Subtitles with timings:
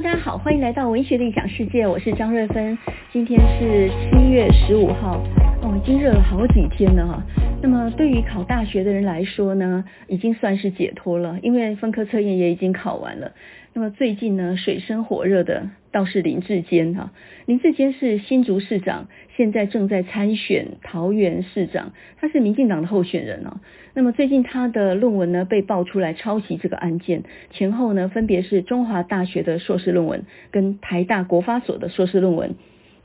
[0.00, 2.78] 大家好，欢迎来到文学的异想世界，我是张瑞芬。
[3.12, 5.20] 今天是七月十五号，
[5.60, 7.20] 哦，已经热了好几天了哈。
[7.60, 13.32] 那么对于考大学的人来说呢，已经算是解脱了，因为分科测验也已经考完了。
[13.74, 17.12] 那么最近呢，水深火热的倒是林志坚哈。
[17.46, 23.60] 林志坚是新竹市长，现在正在参选桃园市长，他是民进党的候选人哦。
[23.92, 32.54] 那么最近他的论文呢被爆出来抄袭这个案件，前后呢分别是中华大学的硕士论文跟台大国发所的硕士论文，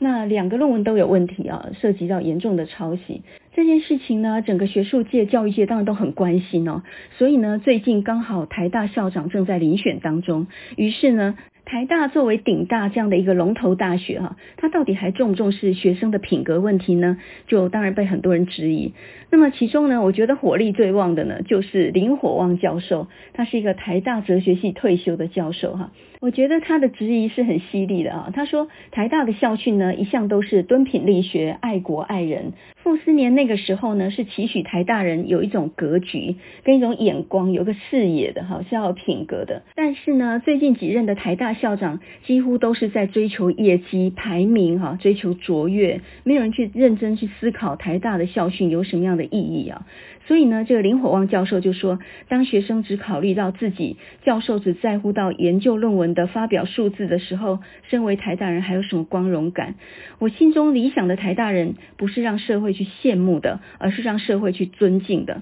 [0.03, 3.23] 那两个论文都有问题啊，涉及到严重的抄袭。
[3.55, 6.83] 这件事情呢，整个学术界、教育界当然都很关心哦。
[7.17, 10.45] 所以呢，最近刚好台大校长正在遴选当中，
[10.75, 11.35] 于是呢。
[11.65, 17.17] 台大作为顶大这样的一个龙头大学哈，它到底还重不重视学生的品格问题呢？
[17.47, 18.93] 就当然被很多人质疑。
[19.31, 25.91] 那么其中呢，我觉得火力最旺的呢，就是林火旺教授，他是一个台大哲学系退休的教授哈。
[26.19, 28.31] 我觉得他的质疑是很犀利的啊。
[28.33, 32.53] 他说台大的校训呢，一向都是敦品力学、爱国爱人。
[32.75, 39.63] 傅斯年那个时候呢，是期许台大人有一种格局跟一种眼光，有个视野的哈，是要有品格的。
[39.75, 49.85] 但是呢，最近几任的台大校长几乎都是在追求业绩排名哈，追求卓越，没有人去认真去思考台大的校训有什么样的意义啊。
[50.25, 59.75] 所以呢，这个林火旺教授就说，当学生只考虑到自己，教授只在乎到研究论文的发表数字的时候，身为台大人还有什么光荣感？
[60.19, 65.41] 我心中理想的台大人，不是让社会去羡慕的，而是让社会去尊敬的。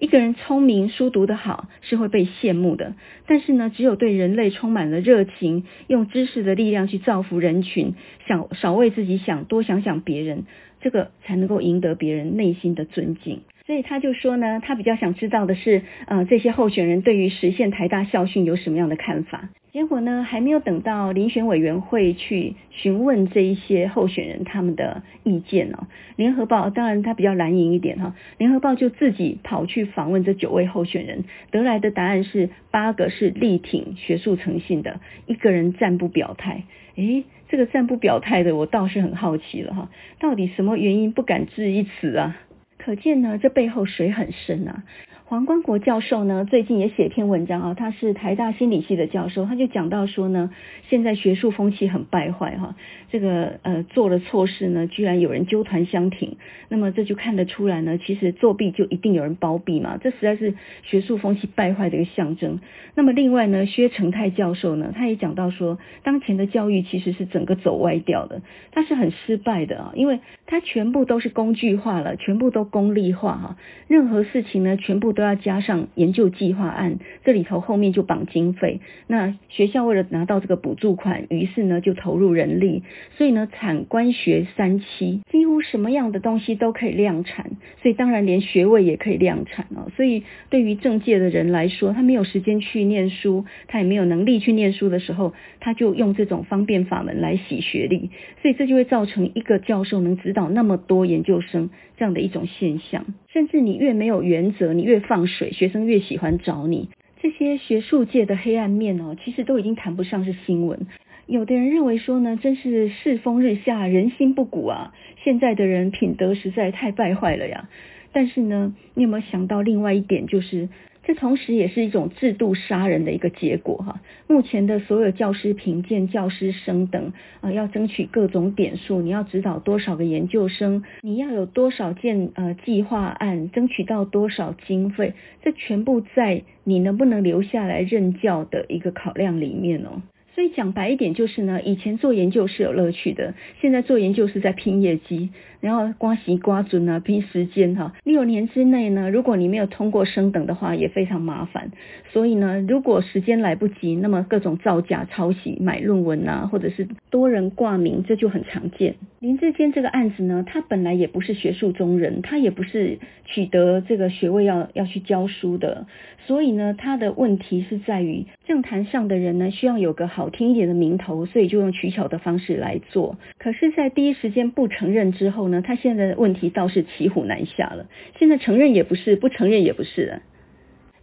[0.00, 2.94] 一个人聪明、书读得好，是会被羡慕的。
[3.26, 7.94] 但是呢，只有对人类充满了热情，用知识的力量去造福人群，
[8.26, 10.44] 想少为自己想，多想想别人，
[10.80, 13.42] 这个才能够赢得别人内心的尊敬。
[13.70, 19.48] 所以他就说呢，他比较想知道的是，呃，这些候选人对于实现台大校训有什么样的看法？
[19.70, 25.86] 结果呢，还没有等到遴选委员会去询问这一些候选人他们的意见哦。
[26.16, 31.22] 联合报当然他比较蓝营一点哈，联合报就自己跑去访问这九位候选人，
[31.52, 36.64] 得来的答案是八个是力挺学术诚信的，一个人暂不表态。
[36.96, 42.36] 诶，这个暂不表态的，我倒是很好奇了哈，到底什么原因不敢置一词啊？
[42.82, 44.82] 可见呢，这背后水很深啊。
[45.30, 50.50] 黄光国教授呢，最近也写一篇文章啊，他是台大心理系的教授，他就讲到说呢，
[50.88, 52.74] 现在学术风气很败坏哈，
[53.12, 56.36] 这个呃做了错事呢，居然有人纠团相挺，
[56.68, 62.58] 那么这就看得出来呢，其实作弊就一定有人包庇嘛，这实在是学术风气败坏的一个象征。
[62.96, 68.42] 那么另外呢，薛成泰教授呢，他也讲到说，当前的教育其实是整个走歪掉的，
[68.72, 75.19] 他是很失败的啊，因为他全部都是工具化了，全部都功利化哈，任何事情呢，全部都。
[75.20, 78.80] 都要加上研究计划案，这里头后面就绑经费。
[79.06, 82.84] 那学校为了拿到这个补助款，于是呢就投入人力，
[83.18, 87.50] 所以呢产官学三期，几乎什么样的东西都可以量产，
[87.82, 89.90] 所以当然连学位也可以量产哦。
[89.94, 98.08] 所以对于政界的人来说，他没有时间去念书，他也没有能力去念书的时候，他就用这种方便法门来洗学历，
[98.40, 103.04] 所以这就会造成一个教授能指导那么多研究生这样的一种现象。
[103.32, 106.88] 甚至你越没有原则，你越放水，学生越喜欢找你。
[107.22, 110.86] 这些学术界的黑暗面哦，其实都已经谈不上是新闻。
[111.26, 114.92] 有的人认为说呢，真是世风日下，人心不古啊！
[115.22, 117.68] 现在的人品德实在太败坏了呀。
[118.12, 120.68] 但是呢，你有没有想到另外一点，就是？
[121.10, 124.00] 这同时也是一种制度杀人的一个结果哈。
[124.28, 140.02] 目前的所有教师评鉴、教师升等啊，要争取各种点数，你要指导多少个研究生，你要有多少件呃计划案，争取到多少经费，这全部在你能不能留下来任教的一个考量里面哦。
[140.32, 145.30] 所以讲白一点就是呢，以前做研究是有乐趣的，现在做研究是在拼业绩。
[145.60, 147.92] 然后刮洗刮准啊，拼时间哈。
[148.04, 151.70] 六年之内呢，如果你没有通过升等的话，也非常麻烦。
[152.12, 158.96] 所以呢，如果时间来不及，那么各种造假、抄袭、买论文啊，或者是多人挂名，这就很常见。
[159.20, 165.86] 林志坚这个案子呢，他本来也不是学术中人，他也不是取得这个学位要要去教书的。
[166.26, 173.18] 所以呢，他的问题是在于政坛上的人呢，需要有个好听一点的名头，所以就用取巧的方式来做。
[173.38, 177.86] 可是，在第一时间不承认之后，他现在的问题倒是骑虎难下了。
[178.18, 180.22] 现在承认也不是，不承认也不是了。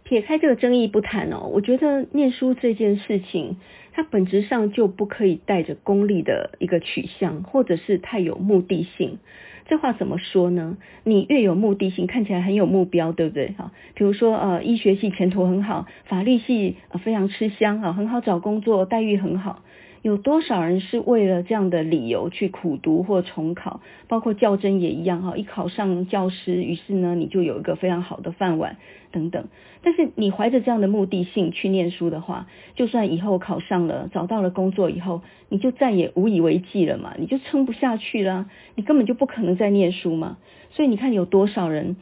[0.04, 3.56] 撇开这个争议不谈哦，我觉得念书这件事情，
[3.92, 9.18] 它本质上就不可以带着功利的一个取向，或者是太有目的性。
[9.66, 10.78] 这话怎么说呢？
[11.04, 13.48] 你越有目的性，看起来很有目标，对不对？
[13.58, 19.62] 哈，比如说呃，医学系前途很好，法律系非常吃香啊，很好找工作，待遇很好。
[20.02, 23.80] 有多少人是为了这样的理由去苦读或重考？
[24.06, 28.76] 包括教甄也一样哈，一考上教师，于是呢，你就有一个非常好的饭碗
[29.10, 29.46] 等等。
[29.82, 40.38] 但是你怀着这样的目的性去念书的话，就算以后考上了，找到了工作以后，你就再也无以为继了嘛，你就撑不下去了，你根本就不可能再念书嘛。
[40.70, 41.96] 所以你看有多少人？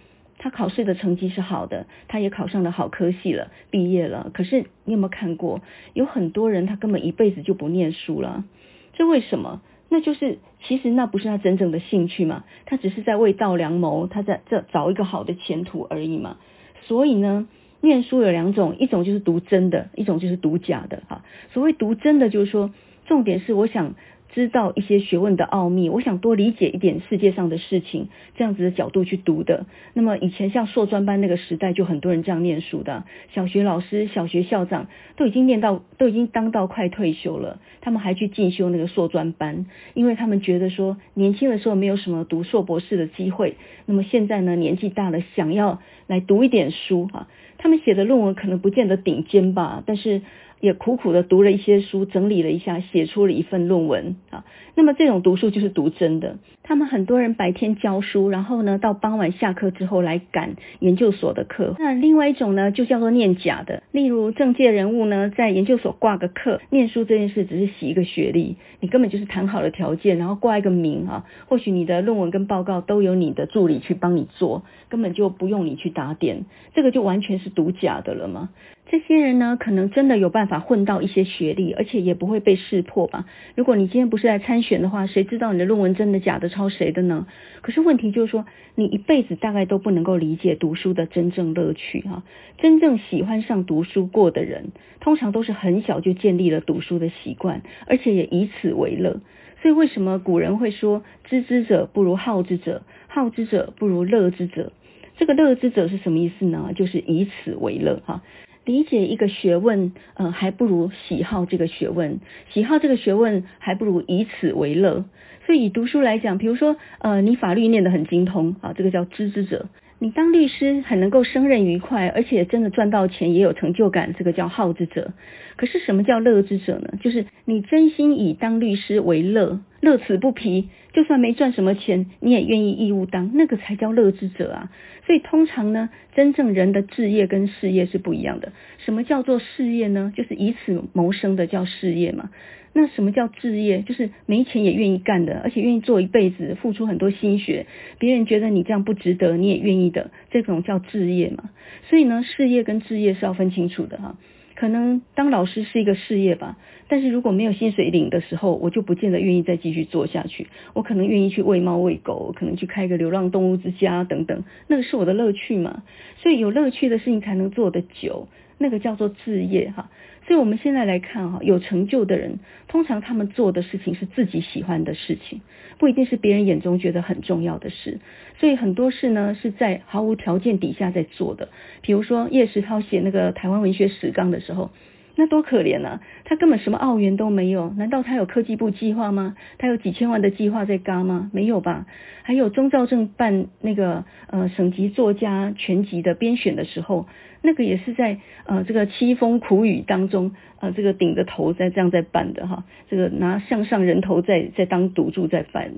[0.46, 4.30] 他考试的成绩是好的，他也考上了好科系了，毕业了。
[4.32, 5.60] 可是你有没有看过，
[5.92, 8.44] 有很多人他根本一辈子就不念书了？
[8.92, 9.60] 这为什么？
[9.88, 16.36] 那就是其实那不是他真正的兴趣嘛，他只是在为道良谋，他在这找一个好的前途而已嘛。
[16.82, 17.48] 所以呢，
[17.80, 21.02] 念书有两种，一种就是读真的，一种就是读假的。
[21.08, 22.72] 哈，所谓读真的，就是说
[23.06, 23.96] 重点是我想。
[24.34, 29.64] 知道一些学问的奥秘，我想多理解一点世界上的事情，这样子的角度去读的。
[29.94, 33.04] 那么以前像硕专班那个时代，就很多人这样念书的。
[33.32, 39.64] 小学老师、小学校长都已经念到，都已经当到快退休了，他们还去进修那个硕专班，
[39.94, 43.56] 因为他们觉得说年轻的时候没有什么读硕博士的机会，
[43.86, 47.28] 那么现在呢，年纪大了，想要来读一点书哈。
[47.58, 50.20] 他们写的论文可能不见得顶尖吧，但是。
[50.60, 54.44] 也苦苦的读了一些书，整理了一下，写出了一份论文啊。
[54.74, 56.38] 那么这种读书就是读真的。
[56.62, 61.76] 他们很多人白天教书，然后呢，到傍晚下课之后来赶研究所的课。
[61.78, 63.84] 那另外一种呢，就叫做念假的。
[63.92, 71.24] 例如政界人物呢，在研究所挂个课，念书这件事只是洗一个学历，你根本就是谈好了条件，然后挂一个名啊。
[71.46, 76.44] 或许你的论文跟报告都由你的助理去帮你做，根本就不用你去打点，
[76.74, 78.50] 这个就完全是读假的了嘛。
[78.88, 83.26] 这些人呢，可能真的有办法混到一些学历，而且也不会被识破吧。
[83.54, 87.26] 如果你今天不是来参选的话，谁知道你的论文真的假的，抄谁的呢？
[87.62, 92.22] 可是问题就是说，你一辈子大概都不能够理解读书的真正乐趣哈。
[92.58, 99.20] 真正喜欢上读书过的人，通常都是很小就建立了读书的习惯，而且也以此为乐。
[99.62, 104.72] 所以为什么古人会说“知之者不如好之者，好之者不如乐之者”？
[105.16, 106.72] 这个“乐之者”是什么意思呢？
[106.76, 108.22] 就是以此为乐哈。
[108.66, 112.18] 理解一个学问，呃，还不如喜好这个学问；
[112.52, 115.04] 喜好这个学问，还不如以此为乐。
[115.46, 119.66] 所以以读书来讲，比如说，呃，你法律念得很精通，啊，这个叫知之者；
[119.98, 125.14] 你当律师很能够胜任愉快，而且真的赚到钱也有成就感，这个叫好之者。
[125.56, 126.98] 可是什么叫乐之者呢？
[127.00, 134.70] 就是你真心以当律师为乐，乐此不疲，就算没赚什么钱，你也愿意义务当，那个才叫乐之者啊。
[135.06, 138.52] 所以通常呢，真正人的志业跟事业是不一样的。
[138.76, 140.12] 什么叫做事业呢？
[140.14, 142.28] 就是以此谋生的叫事业嘛。
[142.78, 143.80] 那什么叫志业？
[143.80, 147.64] 就是没钱也愿意干的，而且愿意做一辈子，付出很多心血，
[147.98, 151.48] 别人觉得你这样不值得，你也愿意的，这种叫志业嘛。
[151.88, 154.18] 所以呢，事业跟志业是要分清楚的哈。
[154.54, 156.58] 可能当老师是一个事业吧，
[156.88, 160.48] 但是如果没有薪水领的时候，我就不见得愿意再继续做下去。
[160.74, 165.82] 我可能愿意去喂猫喂狗，可能去开个流浪动物之家等等，那个是我的乐趣嘛。
[166.18, 168.28] 所以有乐趣的事情才能做得久，
[168.58, 169.90] 那个叫做志业哈。
[170.26, 175.40] 所以我们现在来看哈，有成就的人，通常他们做的事情是自己喜欢的事情，
[175.78, 178.00] 不一定是别人眼中觉得很重要的事。
[178.38, 181.48] 所以很多事呢，是在毫无条件底下在做的。
[181.80, 184.70] 比如说叶石涛写那个台湾文学史纲的时候。
[185.18, 186.02] 那多可怜啊！
[186.26, 189.34] 他根本什么澳元都没有，难道他有科技部计划吗？
[189.56, 191.30] 他有几千万的计划在轧吗？
[191.32, 191.86] 没有吧？
[192.22, 197.08] 还有钟肇政办那个呃省级作家全集的编选的时候，
[197.46, 205.70] 那个也是在呃这个凄风苦雨当中，呃这个顶着头在这样在办的哈，这个拿项上人头在在当赌注在办。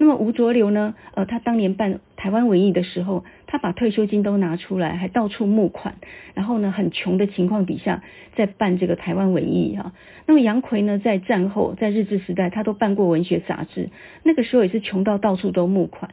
[0.00, 0.94] 那么吴浊流呢？
[1.14, 5.96] 呃，他当年办台湾文艺的时候，他把退休金都拿出来，还到处募款，
[6.34, 8.04] 然后呢，很穷的情况底下，
[8.36, 9.92] 在办这个台湾文艺哈。
[10.26, 13.88] 那么杨奎呢，在战后，在日治时代，他都办过文学杂志，
[14.22, 16.12] 那个时候也是穷到到处都募款。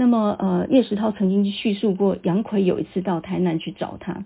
[0.00, 4.24] 那么呃，叶石涛曾经叙述过，杨逵有一次到台南去找他，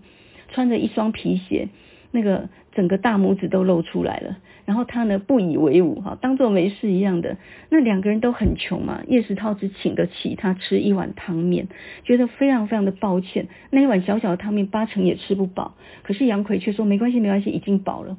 [0.53, 1.67] 穿着一双皮鞋。
[2.13, 7.39] 那个整个大拇指都露出来了，然后他呢不以为忤哈，当做没事一样的。
[7.71, 11.67] 那两个人都很穷嘛，叶石涛只请得起他吃一碗汤面，
[12.05, 13.49] 觉得非常非常的抱歉。
[13.71, 18.17] 那一碗小小的汤面八成也吃不饱，可是杨逵却说没关系没关系，已经饱了。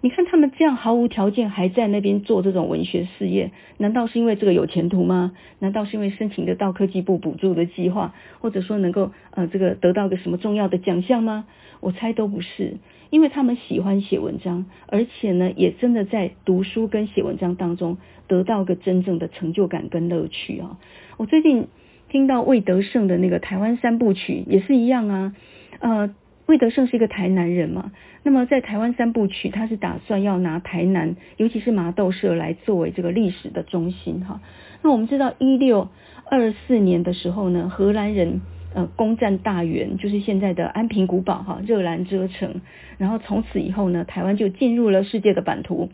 [0.00, 5.32] 你看他们这样毫无条件还在那边做这种文学事业，难道是因为这个有前途吗？
[5.58, 11.46] 难道是因为申请得到科技部补助的计划，或者说能够呃这个得到个什么重要的奖项吗？
[11.80, 12.76] 我猜都不是，
[13.10, 20.78] 因为他们喜欢写文章，而且呢也真的在读书跟写文章当中得到个真正的成就感跟乐趣啊。
[21.16, 21.66] 我最近
[22.08, 25.34] 听到魏德圣的那个台湾三部曲也是一样啊，
[25.80, 26.14] 呃。
[26.48, 34.40] 魏德胜是一个台南人嘛，那么在台湾三部曲，他是打算要拿台南，尤其是麻豆社来作为这个历史的中心哈。
[34.80, 35.90] 那我们知道一六
[36.24, 38.40] 二四年的时候呢，荷兰人
[38.74, 42.62] 呃攻占大员，就是现在的安平古堡哈，热兰遮城，
[42.96, 45.90] 然后从此以后呢，台湾就进入了世界的版图。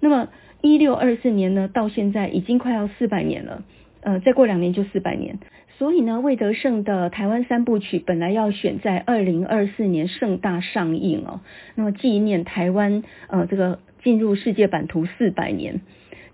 [0.00, 0.30] 那么
[0.62, 3.62] 一六二四年呢，到现在已经快要四百年了，
[4.00, 5.38] 呃，再过两年就四百年。
[5.78, 11.40] 所以呢，魏德圣的台湾三部曲本来要选在二零二四年盛大上映哦，
[11.74, 15.80] 那么纪念台湾呃这个进入世界版图四百年。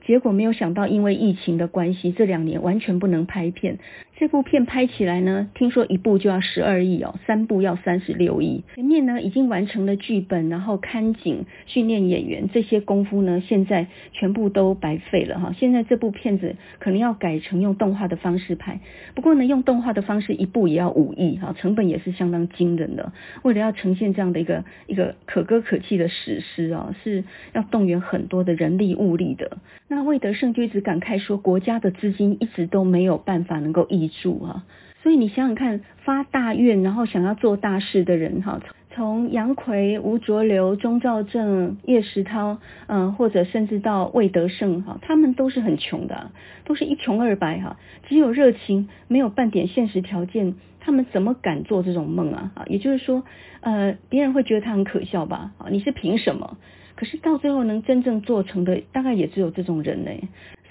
[0.07, 3.79] 结果没有想到，因为疫情的关系，这两年完全不能拍片。
[4.19, 8.65] 这部片拍起来呢，听说一部就要十二亿哦，三部要三十六亿。
[8.75, 15.55] 前面呢已经完成了剧本，然后看景、训练演员这些功夫呢，现在全部都白费了哈。
[15.57, 18.81] 现在这部片子可能要改成用动画的方式拍，
[19.15, 23.13] 不过呢，用动画的方式一部也要五亿哈，成本也是相当惊人的。
[23.45, 27.23] 为了要呈现这样的一个一个可歌可泣的史诗啊，是
[27.53, 29.59] 要动员很多的人力物力的。
[29.87, 34.65] 那魏德圣就一直感慨说，国家的资金一直都没有办法能够一住啊，
[35.03, 38.61] 所以你想想看，发大愿然后想要做大事的人哈，
[38.91, 46.31] 从杨逵、吴浊流、钟肇政、叶石涛，嗯，或者甚至到魏德胜哈，他们都是很穷的，
[46.65, 47.77] 都是一穷二白哈，
[48.09, 52.51] 只有热情，没有半点现实条件，他们怎么敢做这种梦啊？
[52.55, 53.23] 啊，也就是说，
[53.61, 55.53] 呃，别人会觉得他很可笑吧？
[55.59, 56.57] 啊，你是凭什么？
[56.97, 60.11] 可是到最后能真正做成的，大概也只有这种人呢。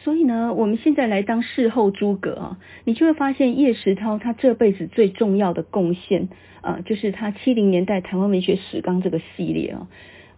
[0.08, 6.30] 所以呢，我们现在来当事后诸葛啊，你就会发现叶石涛他这辈子最重要的贡献
[6.62, 9.90] 啊，就是他七零年代台湾文学史纲这个系列啊，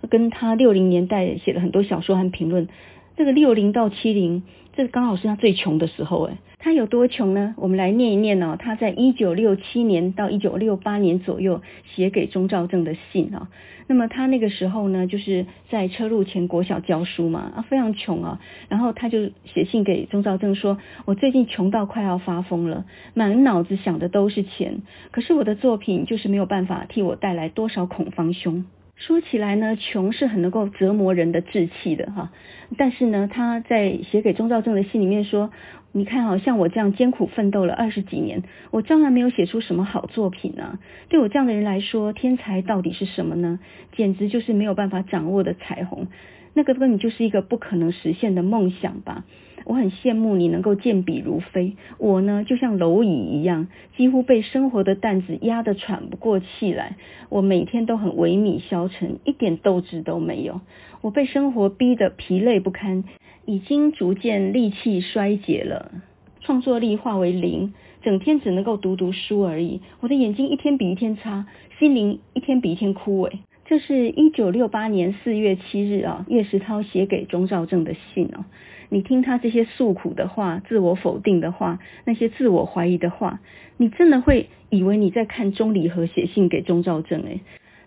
[0.10, 2.68] 跟他六零年代写了很多小说和评论。
[3.16, 4.42] 这个六零到七零，
[4.74, 6.40] 这刚好是他最穷的时候哎。
[6.58, 7.54] 他有多穷呢？
[7.58, 8.58] 我们来念一念哦。
[8.58, 13.50] 他在一九六七年到一九六八年左右写给钟肇政的信啊。
[13.90, 18.40] 那么他那个时候呢，就是在车路前国小教书嘛，啊，非常穷啊。
[18.68, 28.64] 然后他就写信给钟肇政说：“我最近穷到快要发疯了，满脑子想的都是钱，可是我的作品就是没有办法替我带来多少恐慌凶。”
[28.96, 32.32] 说起来呢，穷是很能够折磨人的志气的哈。
[32.78, 35.50] 但是呢，他在写给钟肇政的信里面说。
[35.92, 40.78] 你看，好像我这样艰苦奋斗了二十几年，我照样没有写出什么好作品呢？
[41.10, 43.60] 对我这样的人来说，天才到底是什么呢？
[43.94, 46.08] 简直就是没有办法掌握的彩虹，
[46.54, 49.26] 那个根本就是一个不可能实现的梦想吧。
[49.66, 56.96] 我很羡慕你能够健笔如飞，我呢就像蝼蚁一样，几乎被生活的担子压得喘不过气来。
[57.30, 60.62] 我每天都很萎靡消沉，一点斗志都没有。
[61.02, 63.04] 我被生活逼得疲累不堪。
[63.46, 65.92] 已经逐渐力气衰竭了，
[66.40, 67.74] 创作力化为零，
[68.04, 69.82] 整天只能够读读书而已。
[70.02, 71.48] 我的眼睛一天比一天差，
[71.80, 73.32] 心灵一天比一天枯萎。
[73.66, 78.46] 这是一九六八年四月七日啊，叶石涛写给钟兆正的信哦。
[78.90, 83.40] 你听他这些诉苦的话、自我否定的话、那些自我怀疑的话，
[83.78, 87.42] 你真的会以为你在看钟理和写信给钟肇政诶。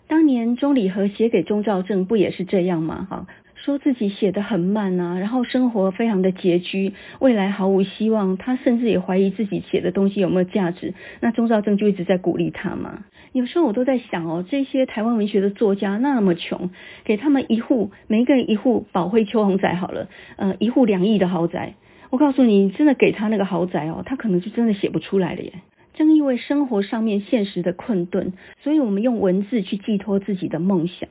[0.06, 3.06] 当年钟理和写给钟肇政不也是这样吗？
[3.10, 3.26] 哈。
[3.54, 8.36] 说自己写得很慢啊，然后生活非常的拮据，未来毫无希望。
[8.36, 10.94] 他甚至也怀疑自己写的东西有没有价值。
[11.20, 13.04] 那钟肇政就一直在鼓励他嘛。
[13.32, 16.70] 有时候我都在想哦，这些台湾文学的作家那么穷，
[17.04, 21.74] 给他们一户，每一个人一户宝辉秋红宅好了，呃，一户两亿的豪宅。
[22.10, 25.52] 我告诉你，真的给他那个豪宅哦，他可能就真的写不出来了耶。
[25.94, 31.08] 正因为生活上面现实的困顿，所以我们用文字去寄托自己的梦想。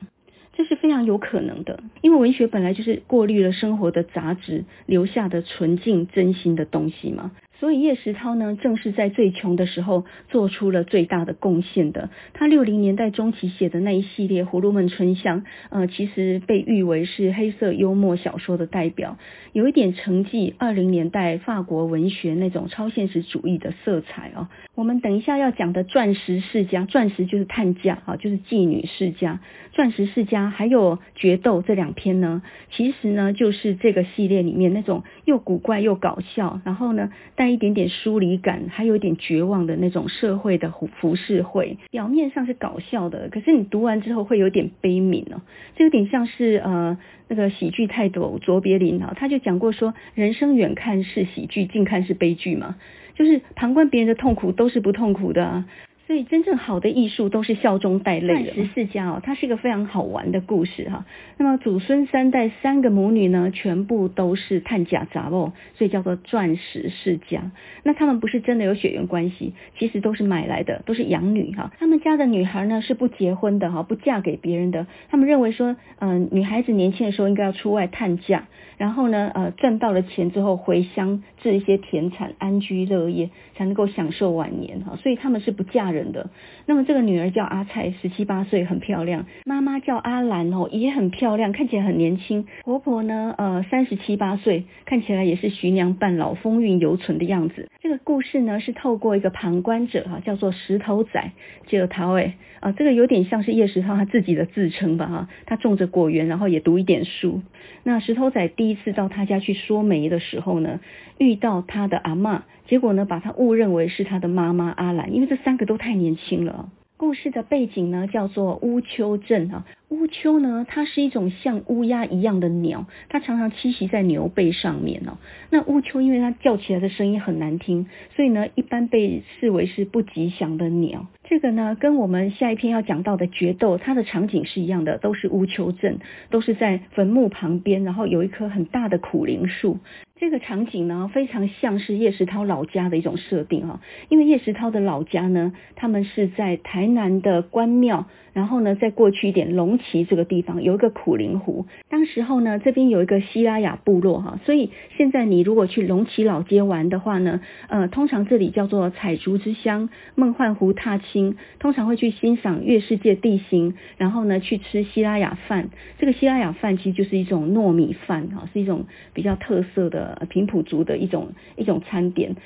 [0.54, 7.32] 这是非常有可能的，因为文学本来就是过滤了生活的杂质，留下的纯净真心的东西嘛。
[7.62, 12.10] 所以叶石涛呢，正是在最穷的时候做出了最大的贡献的。
[12.32, 19.16] 他六零年代中期写的那一系列《葫芦们春香》，呃，其实被誉为是黑色幽默小说的代表，
[19.52, 24.48] 有一点承继二零年代法国文学那种超现实主义的色彩哦。
[24.74, 29.38] 我们等一下要讲的《钻石世家》，钻石就是探家啊，就是妓女世家，
[29.76, 32.42] 《钻石世家》还有《决斗》这两篇呢，
[32.72, 37.51] 其实呢就是这个系列里面那种又古怪又搞笑，然后呢带。
[37.52, 41.78] 一点点疏离感，还有一点绝望的那种社会的浮浮世绘。
[41.90, 45.42] 表面上是搞笑的，可是你读完之后会有点悲悯哦。
[45.76, 52.76] 这有点像是呃那个喜剧泰斗卓别林啊，他就讲过说，人生远看是喜剧，近看是悲剧嘛，
[53.14, 55.66] 就是旁观别人的痛苦都是不痛苦的啊。
[56.06, 58.52] 所以真正好的艺术都是笑中带泪的。
[58.52, 61.06] 钻石世家哦，它是一个非常好玩的故事哈。
[61.38, 67.52] 那么祖孙三代三个母女呢，全部都是探假杂哦，所以叫做钻石世家。
[67.84, 71.72] 那他们不是真的有血缘关系，其实都是买来的，都是养女哈。
[71.78, 74.86] 他们家的女孩呢是不结婚的哈，不嫁给别人的。
[75.08, 78.48] 他们认为说，嗯，女孩子年轻的时候应该要出外探嫁，
[78.82, 84.96] 然后呢，呃，赚到了钱之后回乡置一些田产，安居乐业，才能够享受晚年哈。
[84.96, 86.30] 所以他们是不嫁人的，
[86.66, 89.26] 那么这个女儿叫阿菜，十七八岁，很漂亮。
[89.44, 92.46] 妈妈叫阿兰哦，也很漂亮，看起来很年轻。
[92.62, 97.68] 婆婆呢，呃，三十七八岁，看起来也是徐娘半老，风韵犹存的样子。
[97.80, 101.32] 这个故事呢，是透过一个旁观者哈，叫做石头仔，
[101.66, 105.28] 叫陶诶啊，这个有点像是叶石涛他自己的自称吧哈。
[105.46, 107.42] 他种着果园，然后也读一点书。
[107.82, 110.78] 那石头仔第一次到他家去说媒的时候呢，
[111.18, 116.61] 遇到他的阿嬷，结果呢，把他误认为是他的妈妈阿兰，因为这三个都太年轻了。
[117.02, 119.66] 故事的背景呢，叫做乌丘镇啊。
[119.88, 125.18] 乌丘呢，它是一种像乌鸦一样的鸟，它常常栖息在牛背上面哦。
[125.50, 131.08] 那乌丘因为它叫起来的声音很难听，所以呢，一般被视为是不吉祥的鸟。
[131.24, 135.98] 这个呢，跟我们下一篇要讲到的决斗，它的场景是一样的，都是乌丘镇，
[136.30, 139.80] 都是在坟墓旁边，然后有一棵很大的苦苓树。
[140.22, 170.11] 这个场景呢，非常像是叶石涛老家的一种设定哈，因为叶石涛的老家呢，他们是在台南的关庙，然后呢，再过去一点龙崎这个地方有一个苦灵湖，当时候呢，这边有一个西拉雅部落哈，所以现在你如果去龙崎老街玩的话呢，呃，通常这里叫做彩竹之乡，梦幻湖踏青，通常会去欣赏月世界地形，然后呢，去吃西拉雅饭，这个西拉雅饭其实就是一种糯米饭哈，是一种比较特色的。
[170.20, 172.36] 呃平埔族的一种一种餐点，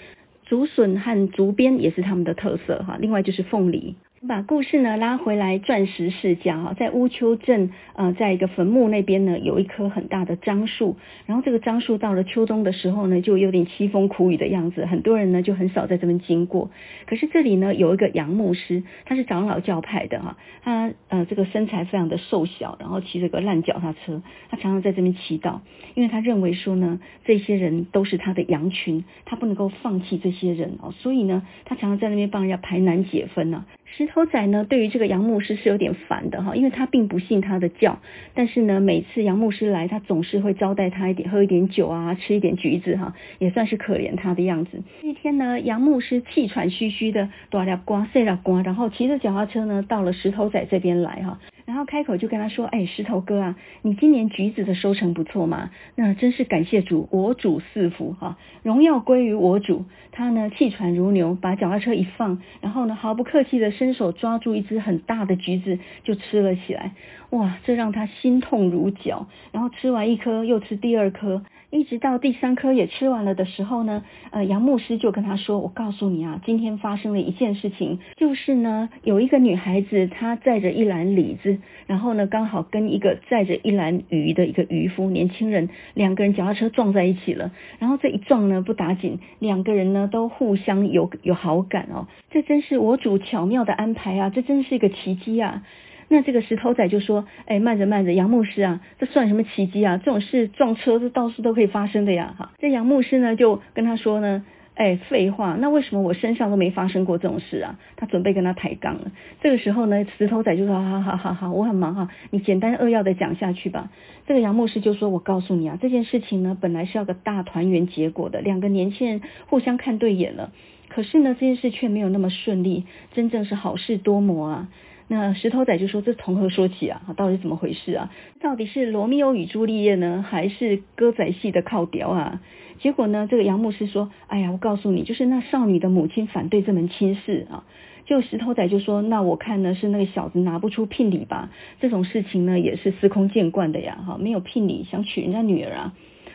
[0.45, 2.97] 竹笋和竹编也是他们的特色哈。
[3.01, 3.95] 另外就是凤梨。
[4.27, 16.71] 把故事呢拉回来，钻石世家哈，在乌丘镇呃，在一个坟墓那边呢，有一棵很大的樟树，然后这个樟树到了秋冬的时候呢，就有点凄风苦雨的样子，很多人呢就很少在这边经过。
[17.07, 25.61] 可是这里呢有一个杨牧师，他是长老教派的哈，他呃这个身材非常的瘦小，然后骑着个烂脚踏车，他常常在这边祈祷，
[25.95, 33.65] 因为他认为说呢，这些人都是他的羊群，他不能够放弃这些人哦，所以呢，他常常在那边帮人家排难解纷呐。
[33.97, 37.99] 石头仔呢，对于这个杨牧师是有点烦的哈，因为他并不信他的教，
[38.35, 44.83] 但是呢，每次杨牧师来，他总是会招待他一点，喝一点酒啊，吃一点橘子哈，也算是可怜他的样子。
[45.03, 51.41] 那天呢，杨牧师气喘吁吁的，大了刮，碎了刮，然后骑着脚踏车呢，到了石头仔这边来哈。
[51.77, 55.69] 然后开口就跟他说：“哎，石头哥啊，你今年橘子的收成不错嘛？
[55.95, 66.93] 那真是感谢主，我主赐福哈，荣耀归于我主。”他呢气喘如牛，把脚踏车一放，然后呢毫不客气的伸手抓住一只很大的橘子就吃了起来。
[67.29, 69.27] 哇，这让他心痛如绞。
[69.53, 71.45] 然后吃完一颗又吃第二颗。
[71.69, 87.53] 一直到第三颗也吃完了的时候呢，呃，杨牧师就跟他说：“我告诉你啊，今天发生了一件事情，就是呢，有一个女孩子她载着一篮李子，然后呢，刚好跟一个载着一篮鱼的一个渔夫年轻人，两个人脚踏车撞在一起了。
[87.79, 95.63] 然后这一撞呢，不打紧，两个人呢都互相有有好感哦，这真是我主巧妙的安排啊，这真是一个奇迹啊。”
[96.09, 99.97] 那这个石头仔就说：“哎，慢着慢着，杨牧师啊，这算什么奇迹啊？
[99.97, 104.45] 这种事撞车是到处都可以发生的呀！”哈，这杨牧师呢就跟他说呢
[104.77, 109.11] ：“哎，废话，那为什么我身上都没发生过这种事啊？”他准备跟他抬杠了。
[109.41, 113.91] 这个时候呢，石头仔就说：“好好好好，我很忙哈，你简单扼要的讲下去吧。”
[114.29, 120.53] 这个杨牧师就说：“我告诉你啊，这件事情呢，本来是要个大团圆结果的，两个年轻人互相看对眼了，
[120.89, 122.85] 可是呢，这件事却没有那么顺利，
[123.15, 124.69] 真正是好事多磨啊。”
[125.09, 127.01] 那石头仔就说：“这从何说起啊？
[127.17, 128.11] 到底怎么回事啊？
[128.43, 132.43] 到底是罗密欧与朱丽叶呢，还是歌仔戏的靠调啊？”
[132.79, 137.65] 结果呢，这个杨牧师说：“哎呀，我告诉你，就是那少女的母亲反对这门亲事啊。”
[138.07, 141.51] 就石头仔就说：“那我看呢，是那个小子拿不出聘礼吧？
[141.81, 143.99] 这种事情呢，也是司空见惯的呀。
[144.07, 145.95] 哈，没有聘礼，想娶人家女儿啊。”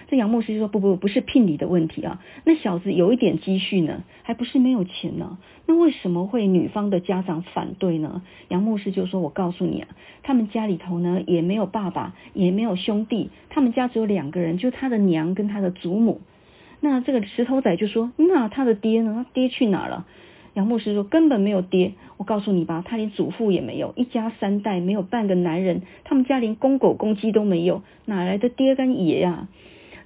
[0.09, 5.37] 这杨牧师就说：“不不不是聘礼的问题啊，那小子有一点积蓄呢，还不是没有钱呢。
[5.65, 9.87] 那为什么会女方的家长反对呢？”杨牧师就说：“我告诉你啊，
[10.23, 16.19] 他们家里头呢也没有爸爸，也没有兄弟，他们家只有两个人，就他的娘跟他的祖母。
[16.81, 19.23] 那这个石头仔就说：“那他的爹呢？
[19.25, 20.05] 他爹去哪了？”
[20.53, 29.47] 杨牧师说：“根本没有爹，我告诉你吧，他连祖父也没有，一家三代没有半个男人，他们家连公狗公鸡都没有，哪来的爹跟爷呀？”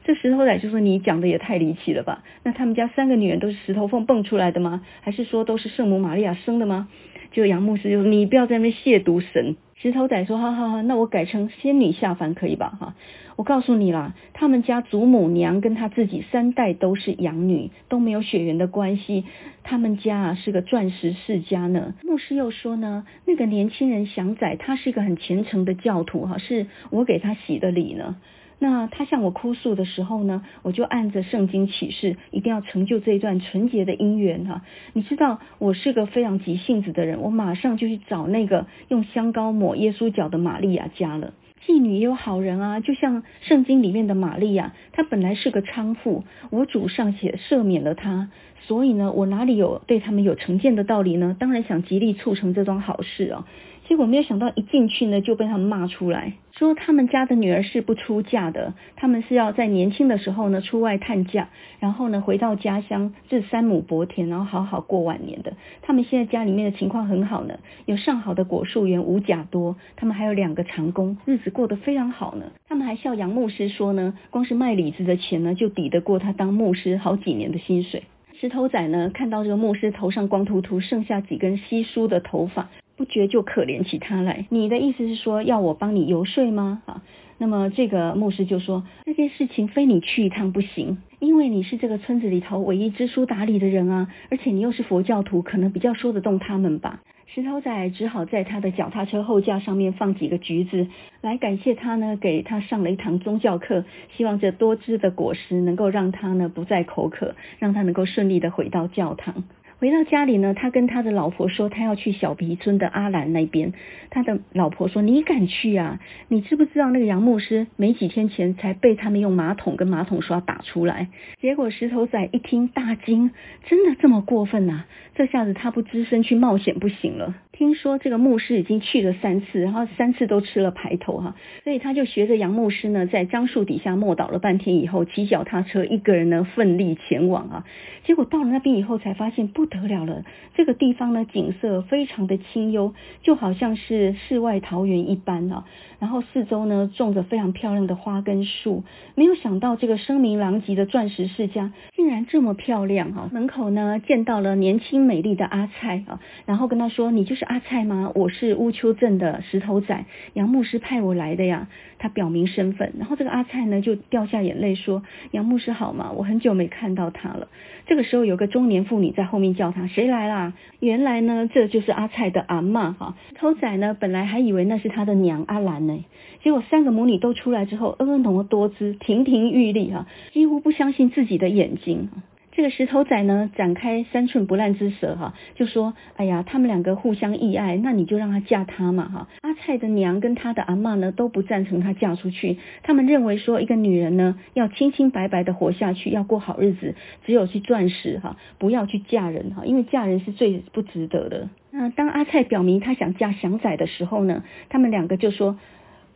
[0.05, 2.23] 这石头仔就说：“你讲的也太离奇了吧？
[2.43, 4.85] 那他们家三个女人都是石头缝蹦出来的吗？
[5.01, 6.89] 还是说都是圣母玛利亚生的吗？”
[7.35, 12.77] 就杨牧师就说：“你不要在那边亵渎神。”石头仔说：“好好好，那我改成仙女下凡可以吧？
[12.79, 12.95] 哈，
[13.35, 19.25] 我告诉你啦，他们家祖母娘跟他自己三代都是养女，都没有血缘的关系。
[19.63, 28.15] 他们家啊是个钻石世家呢。”牧师又说呢：“那个年轻人祥仔，他是一个很虔诚的教徒，哈，是我给他洗的礼呢。”
[28.57, 34.61] 那他向我哭诉的时候呢，我就按着圣经启示，一定要成就这一段纯洁的姻缘哈。
[34.93, 41.33] 你知道我是个非常急性子的人，我马上就去找那个用香膏抹耶稣脚的玛利亚家了。
[41.65, 48.29] 妓女也有好人啊，就像圣经里面的玛利亚，她本来是个娼妇，我主尚且赦免了她，
[48.61, 51.35] 所以呢，我哪里有对他们有成见的道理呢？
[51.39, 53.47] 当然想极力促成这桩好事啊。
[53.87, 65.53] 结果没有想到，一进去呢就被他们骂出来，说他们家的女儿是不出嫁的，他们是要在年轻的时候呢出外探嫁，然后呢回到家乡置三亩薄田，然后好好过晚年的。
[65.83, 72.45] 他们现在家里面的情况很好呢，有上好的果树园，五甲多，他们还有两个长工，日子过得非常好呢。
[72.67, 78.03] 他们还笑杨牧师说呢，光是卖李子的钱呢就抵得过他当牧师好几年的薪水。
[78.41, 82.69] 石头仔呢看到这个牧师头上光秃秃，剩下几根稀疏的头发。
[82.97, 84.45] 不觉就可怜起他来。
[84.49, 86.81] 你的意思是说要我帮你游说吗？
[86.85, 87.01] 啊，
[87.37, 97.01] 那么这个牧师就说，这件事情非你去一趟不行，因为你是这个村子里头唯一知书达理的人啊，而且你又是佛教徒，可能比较说得动他们吧。
[97.27, 100.87] 石头仔只好在他的脚踏车后架上面放几个橘子，
[101.19, 103.83] 来感谢他呢，给他上了一堂宗教课，
[104.15, 109.43] 希望这多汁的果实能够让他呢不再口渴，让他能够顺利的回到教堂。
[109.77, 113.73] 回到家里呢，他跟他的老婆说，他要去小皮村的阿兰那边。
[114.09, 115.99] 他的老婆说：“你敢去啊？
[116.29, 121.09] 你知不知道那个杨牧师没几天前才被他们用马桶跟马桶刷打出来？”
[121.41, 123.31] 结果石头仔一听大惊，
[123.65, 124.85] 真的这么过分啊？
[125.15, 127.35] 这下子他不只身去冒险不行了。
[127.51, 137.65] 听说这个牧师已经去了三次，然后三次都吃了排头哈，所以他就学着杨牧师呢，在樟树底下默祷了半天以后，骑脚踏车一个人呢奋力前往啊。
[138.03, 140.23] 结果到了那边以后，才发现不不得了了，
[140.53, 145.65] 这个地方呢景色非常的清幽，就好像是世外桃源一般啊。
[145.97, 148.83] 然后四周呢种着非常漂亮的花跟树，
[149.15, 153.29] 没有想到这个声名狼藉的钻石世家竟然这么漂亮啊。
[153.33, 158.11] 门口呢见到了年轻美丽的阿蔡啊，然后跟他说：“你就是。”阿蔡吗？
[158.13, 161.67] 我是乌丘镇的石头仔，杨牧师派我来的呀。
[161.97, 165.01] 他表明身份，然后这个阿蔡呢就掉下眼泪说
[165.31, 166.11] ：“杨牧师好吗？
[166.11, 167.47] 我很久没看到他了。”
[167.87, 173.15] 这个时候有个中年妇女在后面叫他：“谁来啦？”原来呢这就是阿菜的阿嬷哈。
[173.33, 176.05] 偷仔呢本来还以为那是他的娘阿兰呢，
[176.43, 182.09] 结果三个母女都出来之后，婀娜多姿，亭亭玉立哈，几乎不相信自己的眼睛。
[182.55, 192.57] 这个石头仔呢，展开三寸不烂之舌哈，就说：“哎呀，他们两个互相意爱，那你就让他嫁他嘛哈。”阿蔡的娘跟他的阿嬷呢，都不赞成他嫁出去。
[192.81, 201.49] 他们认为说，一个女人呢，要清清白白的活下去，要过好日子，只有去钻石哈，不要去嫁人哈，因为嫁人是最不值得的。
[201.71, 205.59] 那当阿蔡表明他想嫁祥仔的时候呢，他们两个就说。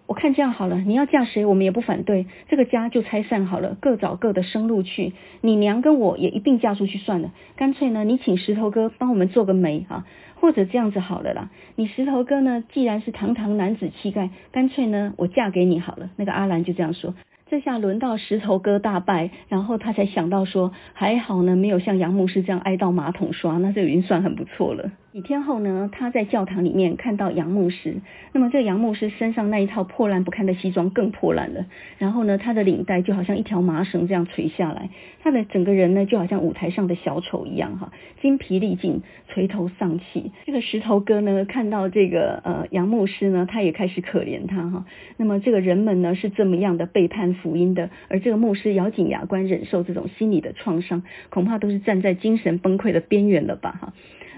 [0.09, 2.25] 我看这样好了，你要嫁谁，我们也不反对。
[2.47, 5.13] 这个家就拆散好了，各找各的生路去。
[5.41, 7.31] 你娘跟我也一并嫁出去算了。
[7.55, 11.51] 干脆呢，你请石头哥帮我们做个媒啊，或者这样子好了啦。
[11.75, 16.09] 你石头哥呢，既然是堂堂男子气概，干脆呢，我嫁给你好了。
[16.15, 17.13] 那个阿兰就这样说。
[17.51, 24.91] 这下轮到石头哥大败，然后他才想到说，还好呢，没有像杨牧师这样挨到马桶刷，那这已经算很不错了。
[25.11, 27.95] 几天后呢，他在教堂里面看到杨牧师。
[28.31, 31.65] 那么这个杨牧师身上那一套破烂不堪的西装更破烂了。
[31.97, 34.91] 然后呢，他的领带就好像一条麻绳这样垂下来。
[35.23, 37.91] 他的整个人呢，就好像舞台上的小丑一样哈，
[38.21, 40.31] 精疲力尽，垂头丧气。
[40.45, 44.85] 这个石头哥呢，看到这个呃杨牧师呢，他也开始可怜他哈。
[45.17, 53.93] 那么这个人们呢，是这么样的背叛福音的，而这个牧师咬紧牙关忍受这种心理的创伤，恐怕都是站在精神崩溃的边缘了吧哈。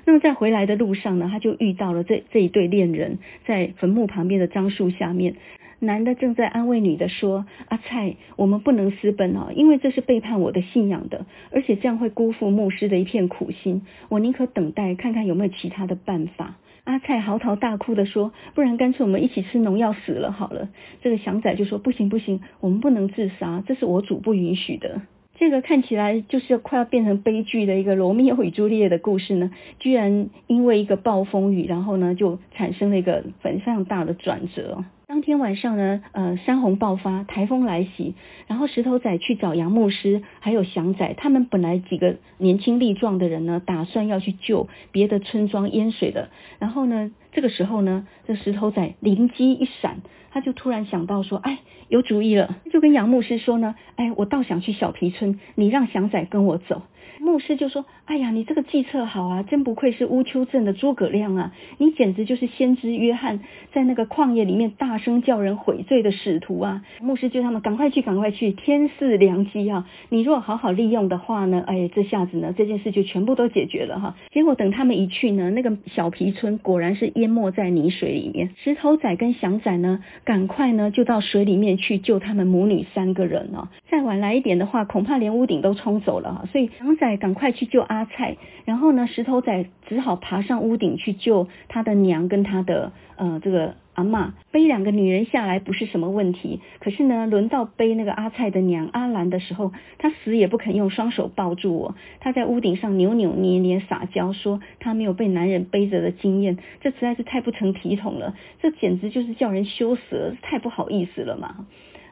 [0.06, 5.36] 那么在回来的路上呢，他就遇到了这这一对恋人，在坟墓旁边的樟树下面，
[5.80, 13.84] 男的正在安慰女的说：“阿蔡，我们不能私奔哦，因为这是背叛我的信仰的，而且这样会辜负牧师的一片苦心。
[14.10, 20.70] 我宁可等待，看看有没有其他的办法。”阿蔡嚎啕大哭的说：“不然干脆我们一起吃农药死了好了。”
[21.04, 25.02] 这个祥仔就说：“不行不行，我们不能自杀，这是我主不允许的。”
[25.42, 29.50] 这个看起来就是快要变成悲剧的一个罗密欧与朱丽叶的故事呢，
[29.80, 34.86] 居然因为一个暴风雨，然后呢就产生了一个非常大的转折。
[35.12, 38.16] 当天晚上呢，呃，山洪爆发，台风来袭，
[38.48, 46.30] 然后石头仔去找杨牧师，还有祥仔，他们本来几个年轻力壮的人呢，打算要去救别的村庄淹水的。
[46.60, 49.98] 然后呢，这个时候呢，这石头仔灵机一闪，
[50.32, 56.84] 他就突然想到说，哎，有主意了，就跟杨牧师说呢，哎，我倒想去小皮村，你让祥仔跟我走。
[57.20, 61.54] 牧师就说：“哎呀，你这个计策好啊，真不愧是乌丘镇的诸葛亮啊！
[61.78, 63.42] 你简直就是先知约翰
[63.74, 69.86] 在那个旷野里面大声叫人悔罪的使徒啊！”牧师叫他们赶快去，赶快去，天赐良机啊！
[70.08, 74.16] 你若好好利用的话呢，哎，这下子呢，这件事就全部都解决了哈。
[74.32, 78.52] 结果等他们一去呢，那个小皮村果然是淹没在泥水里面。
[78.64, 83.70] 石头仔跟祥仔呢，赶快呢就到水里面去救他们母女三个人啊！
[83.90, 86.46] 再晚来一点的话，恐怕连屋顶都冲走了哈。
[86.52, 87.12] 所以祥仔。
[87.22, 111.68] 赶快去救阿菜，然后呢，石头仔只好爬上屋顶去救他的娘跟他的呃这个阿妈，背两个女人下来不是什么问题，可是呢，轮到背那个阿菜的娘阿兰的时候，她死也不肯用双手抱住我，她在屋顶上扭扭捏捏撒娇说她没有被男人背着的经验，这实在是太不成体统了，这简直就是叫人羞死，太不好意思了嘛。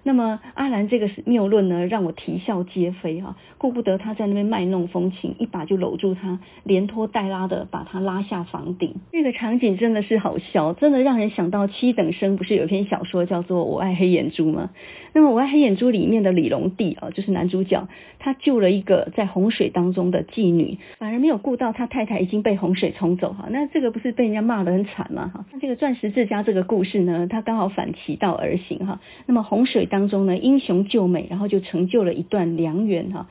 [0.10, 8.96] 那么阿兰这个谬论呢，让我啼笑皆非哈，顾不得他在那边卖弄风情，一把就搂住他，连拖带拉的把他拉下房顶。
[9.12, 14.72] 这个场景真的是好笑，真的让人想到七等生不是有篇小说叫做《我爱黑眼珠》吗？
[15.14, 25.30] 那么《我爱黑眼珠》里面的李龙弟啊，就是男主角，他救了一个在洪水当中的妓女，反而没有顾到他太太已经被洪水冲走哈，那这个不是被人家骂得很惨吗？
[25.32, 29.00] 哈，那这个钻石之家这个故事呢，他刚好反其道而行哈。
[29.28, 33.28] 那么洪水当当中呢，英雄救美，然后就成就了一段良缘哈。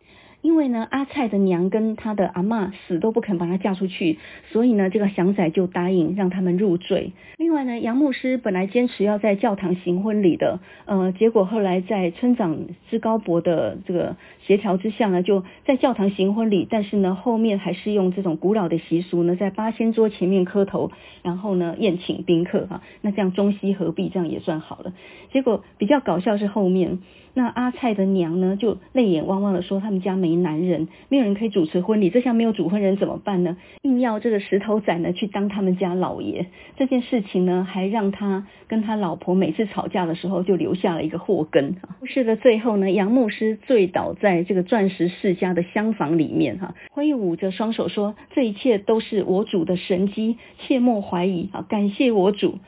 [0.49, 4.19] 因为呢，阿蔡的娘跟他的阿嬷死都不肯把她嫁出去，
[4.51, 7.13] 所以呢，这个祥仔就答应让他们入赘。
[7.37, 20.91] 另外呢，杨牧师本来坚持要在教堂行婚礼的，呃，结果后来在村长之高伯的这个协调之下呢，就在教堂行婚礼，但是呢，后面还是用这种古老的习俗呢，在八仙桌前面磕头，
[21.23, 24.95] 然后呢，宴请宾客哈，那这样中西合璧，这样也算好了。
[25.31, 27.01] 结果比较搞笑是后面。
[27.39, 33.57] 那阿蔡的娘呢，就泪眼汪汪的说，他们家没男人，没有人可以主持婚礼，这下没有主婚人怎么办呢？
[33.83, 36.47] 硬要这个石头仔呢去当他们家老爷，
[36.77, 41.77] 这件事情呢，还让他跟他老婆每次吵架的时候就留下了一个祸根。
[42.01, 52.59] 故事的最后呢，杨牧师醉倒在这个钻石世家的厢房里面，哈，挥舞着双手说：“这一切都是我主的神迹，切莫怀疑，啊，感谢我主。”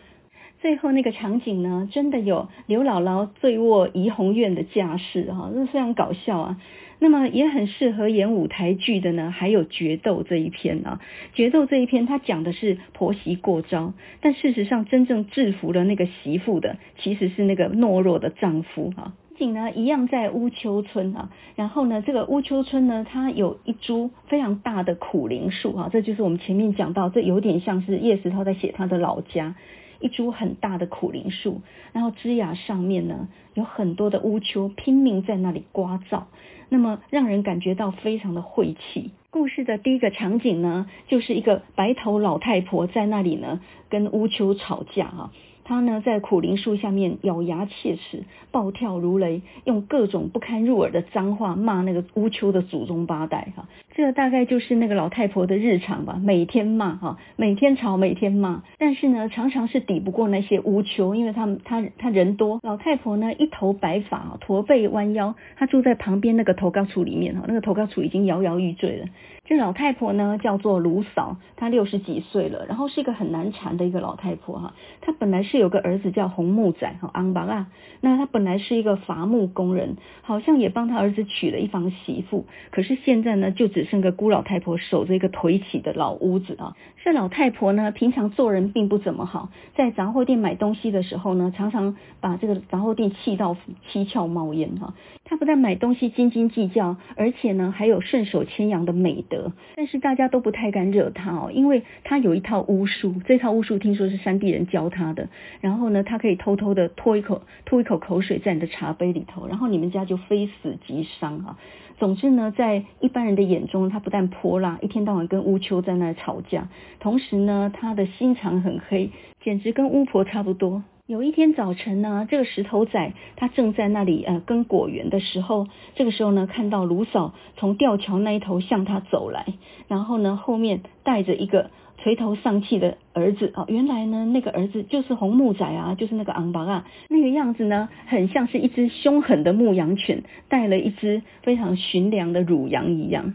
[0.60, 6.60] 最后那个场景呢，真的有刘姥姥醉卧怡红院的架势哈，这非常搞笑啊。
[7.02, 11.00] 那么也很适合演舞台剧的呢，还有决斗这一篇啊。
[11.32, 19.14] 决斗这一篇，它讲的是婆媳过招，但事实上真正制服了那个媳妇的，其实是那个懦弱的丈夫哈。
[19.38, 29.54] 景呢一样在乌丘村啊，然后呢，这个乌丘村呢，它有一株非常大的苦苓树啊，这就是我们前面讲到，这有点像是叶石涛在写他的老家。
[30.00, 31.60] 一株很大的苦苓树，
[31.92, 36.24] 然后枝桠上面呢，有很多的乌丘拼命在那里刮噪，
[36.68, 39.10] 那么让人感觉到非常的晦气。
[39.30, 45.32] 故事的第一个场景呢，就是一个白头老太婆在那里呢跟乌丘吵架啊。
[45.62, 53.68] 她呢，在苦苓树下面咬牙切齿、暴跳如雷，用各种不堪入耳的脏话骂那个乌丘的祖宗八代哈。
[54.00, 58.62] 这大概就是那个老太婆的日常吧，每天骂哈，每天吵，每天骂。
[58.78, 62.60] 但是呢，常常是抵不过那些乌丘，因为他们他他人多。
[62.62, 69.04] 老太婆呢，一头白发，驼背弯腰，她住在旁边那个投高处里面哈，那个投高处已经摇摇欲坠了。
[69.44, 74.74] 这老太婆呢，叫做卢嫂，她六十几岁了，然后是一个很难缠的一个老太婆哈。
[75.02, 77.66] 她本来是有个儿子叫红木仔哈，昂巴啊。
[78.00, 82.46] 那她本来是一个伐木工人，好像也帮她儿子娶了一房媳妇。
[82.70, 86.76] 可是现在呢，就只剩个孤老太婆守着一个颓起的老屋子啊。
[87.02, 93.56] 这老太婆呢，平常做人并不怎么好，在杂货店买东西的时候呢，常常把这个杂货店气到
[93.90, 94.94] 七窍冒烟哈。
[95.24, 99.52] 她不但买东西斤斤计较，而且呢，还有顺手牵羊的美德。
[99.76, 105.28] 但是大家都不太敢惹她哦，因为她有一套巫术，这套巫术听说是山地人教她的。
[105.60, 111.58] 然后呢，她可以偷偷的吐一口、吐一口口水在你的茶杯里头，然后你们家就非死即伤啊。
[112.00, 119.10] 总之呢，在一般人的眼中，他不但泼辣，一天到晚跟乌秋在那吵架，同时呢，他的心肠很黑，
[119.42, 120.82] 简直跟巫婆差不多。
[121.04, 129.44] 有一天早晨呢，这个石头仔他正在那里呃耕果园的时候，这个时候呢，看到卢嫂从吊桥那一头向他走来，
[129.86, 131.70] 然后呢，后面带着一个
[132.02, 143.34] 垂头丧气的儿子啊，原来呢那个儿子就是红木仔啊，就是那个昂巴啊，那个样子呢，很像是一只凶狠的牧羊犬带了一只非常驯良的乳羊一样。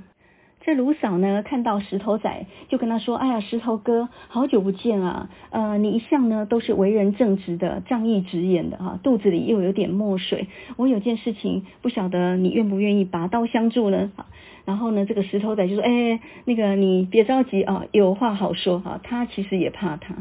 [0.62, 5.30] 这卢嫂呢，看到石头仔，就跟他说：“哎呀，石头哥，好久不见啊！
[5.52, 10.48] 呃，你一向呢都是为人正直的，仗义执言的哈，肚子里又有点墨水。
[10.76, 14.12] 我有件事情，不晓得你愿不愿意拔刀相助呢？”
[14.66, 20.16] 然后呢，这个石头仔就说：“哎，那个你别着急啊，有话好说哈。”他其实也怕他。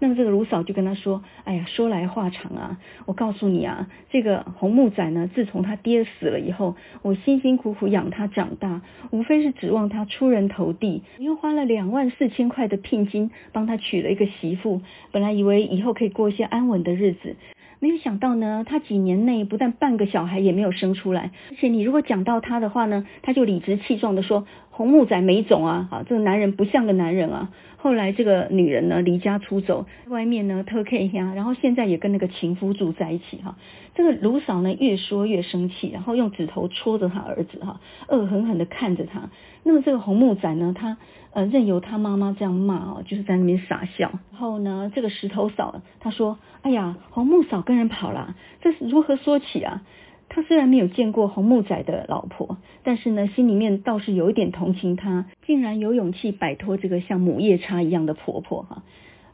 [0.00, 17.34] 那么这个卢嫂就跟他说：“哎呀，说来话长啊，我告诉你啊，这个红木仔呢，自从他爹死了以后，我辛辛苦苦养他长大，无非是指望他出人头地，又花了两万四千块的聘金帮他娶了一个媳妇，本来以为以后可以过一些安稳的日子，
[17.80, 24.46] 没有想到呢，他几年内不但半个小孩也没有生出来，而且你如果讲到他的话呢，他就理直气壮的说。”
[24.78, 25.88] 红木仔没种啊！
[25.90, 27.50] 啊，这个男人不像个男人啊！
[27.80, 33.56] 后来这个女人呢离家出走，外面呢偷 K 呀，然后现在也跟那个情夫住在一起哈。
[33.94, 39.30] 这个卢嫂呢越说越生气，然后用指头戳着他儿子哈，恶狠狠地看着他。
[39.62, 40.98] 那么这个红木仔呢，他
[41.32, 44.10] 呃任由他妈妈这样骂啊，就是在那边傻笑。
[44.32, 49.82] 然后呢，这个石头嫂她说：“哎呀，红木嫂跟人跑了，这是如何说起啊？”
[50.28, 58.82] 他虽然没有见过红木仔的老婆，但是呢，心里面倒是有一点同情他，竟然有勇气摆脱这个像母夜叉一样的婆婆哈，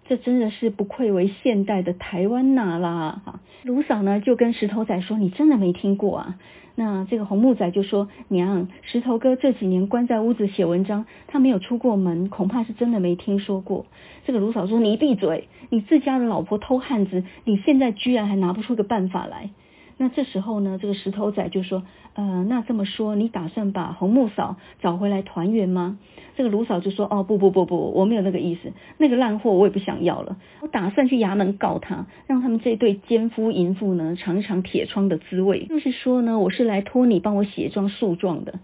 [0.06, 3.40] 这真的是不愧为现代的台湾娜拉哈。
[3.64, 6.38] 卢嫂呢就跟石头仔说：“你真的没听过啊？”
[6.76, 13.86] 那这个红木仔就说：“娘，石头哥这几年关在屋子写文章，他没有出过门，恐怕是真的没听说过。”
[14.26, 15.48] 这个卢嫂说：“你闭嘴！
[15.70, 19.50] 你自家的老婆偷汉子，你现在居然还拿不出个办法来。”
[19.96, 25.98] 那这时候呢，这个石头仔就说：“呃，那这么说，你打算把红木嫂找回来团圆吗？”
[26.36, 35.66] 这个卢嫂就说：“哦，不不不不，我没有那个意思，那个烂货我也不想要了，我打算去衙门告他，让他们这对奸夫淫妇呢尝一尝铁窗的滋味。
[35.66, 38.58] 就是说呢，我是来托你帮我写状诉状的。”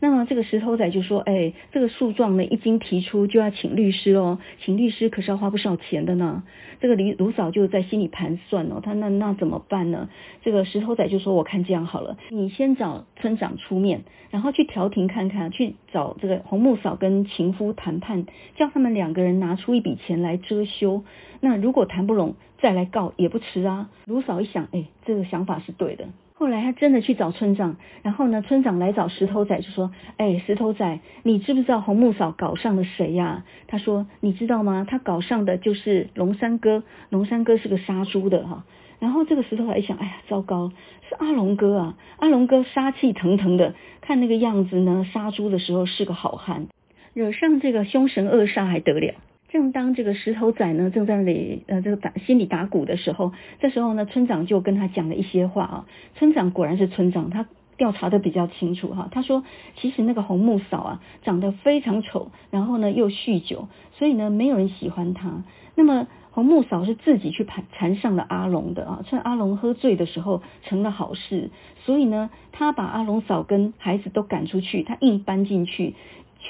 [0.00, 6.42] 那么这个石头仔就说：“哎，这个诉状呢，一经提出就要请律师哦，请律师可是要花不少钱的呢。”
[6.78, 10.10] 这个李卢嫂就在心里盘算哦，他那那怎么办呢？
[10.42, 21.04] 这个石头仔就说：“我看这样好了，你先找村长出面，然后去调停看看，去找这个红木嫂跟情夫谈判，叫他们两个人拿出一笔钱来遮羞。
[21.40, 26.08] 那如果谈不拢，再来告也不迟啊。”卢嫂一想，哎，这个想法是对的。
[26.38, 34.86] 后来他真的去找村长，然后呢，村长来找石头仔就说：“哎，石头仔，你知不知道红木嫂搞上了谁呀？”他说：“你知道吗？
[34.86, 38.66] 他搞上的就是龙山哥，龙山哥是个杀猪的哈。”
[39.00, 40.72] 然后这个石头仔一想：“哎呀，糟糕，
[41.08, 41.94] 是阿龙哥啊！
[42.18, 46.66] 阿龙哥杀气腾腾的，看那个样子呢，杀猪的时候是个好汉，
[47.14, 49.14] 惹上这个凶神恶煞还得了。”
[49.48, 55.86] 正当这个石头仔呢，正在那里呃这个打心里打鼓的时候，这时候呢，村长就跟他讲了一些话啊。
[56.16, 59.08] 村长果然是村长，他调查的比较清楚哈。
[59.10, 59.44] 他说，
[59.76, 65.44] 其实那个红木嫂啊，长得非常丑，然后呢又酗酒，所以呢没有人喜欢她。
[65.74, 71.50] 那么红木嫂是自己去盘缠上了阿龙的啊，趁阿龙喝醉的时候成了好事，
[71.84, 75.94] 所以呢，他把阿龙嫂跟孩子都赶出去，他硬搬进去，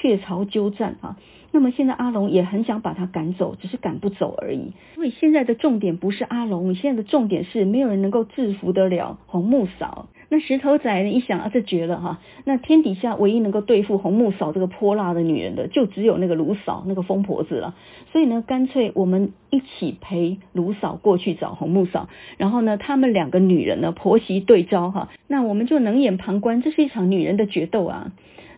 [0.01, 1.17] 鹊巢鸠占啊。
[1.51, 4.73] 那么现在阿龙也很想把他赶走，只是赶不走而已。
[4.95, 10.07] 所以现在的重点不是阿龙，现在的重点是没有人能够制服得了红木嫂。
[10.29, 12.19] 那石头仔呢，一想啊，这绝了哈！
[12.43, 17.75] 那天底下唯一能够对付红木嫂这个泼辣的女人的，就只有那个卢嫂那个疯婆子了。
[18.11, 28.11] 所以呢，干脆我们一起陪卢嫂过去找红木嫂，然后呢，他们两个女人呢婆媳对招哈，那我们就冷眼旁观，这是一场女人的决斗啊。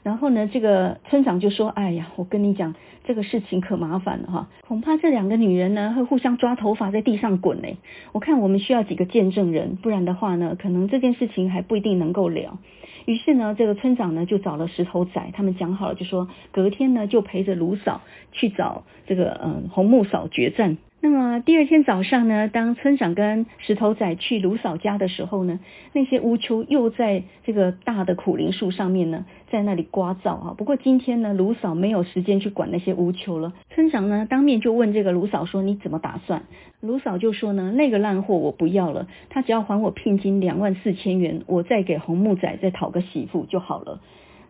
[0.10, 7.67] 然后呢，这个村长就说：“哎呀，我跟你讲，这个事情可麻烦了哈，恐怕这两个女人呢会互相抓头发在地上滚呢。
[8.12, 12.58] 我看我们需要几个见证人，不然的话呢，可能这件事情还不一定能够了。
[13.06, 25.62] 于是呢，这个村长呢就找了石头仔，他们讲好了，就说隔天呢就陪着卢嫂去找这个嗯红木嫂决战。”那么第二天早上呢，当村长跟石头仔去卢嫂家的时候呢，
[25.93, 30.55] 那些乌秋又在这个大的苦苓树上面呢，在那里刮噪啊。
[30.57, 33.53] 不过今天呢，卢嫂没有时间去管那些乌秋了。
[33.69, 36.43] 村长呢，当面就问这个卢嫂说：“你怎么打算？”
[36.81, 44.01] 卢嫂就说呢：“那个烂货我不要了，他只要还我聘金两万四千元，我再给红木仔再讨个媳妇就好了。”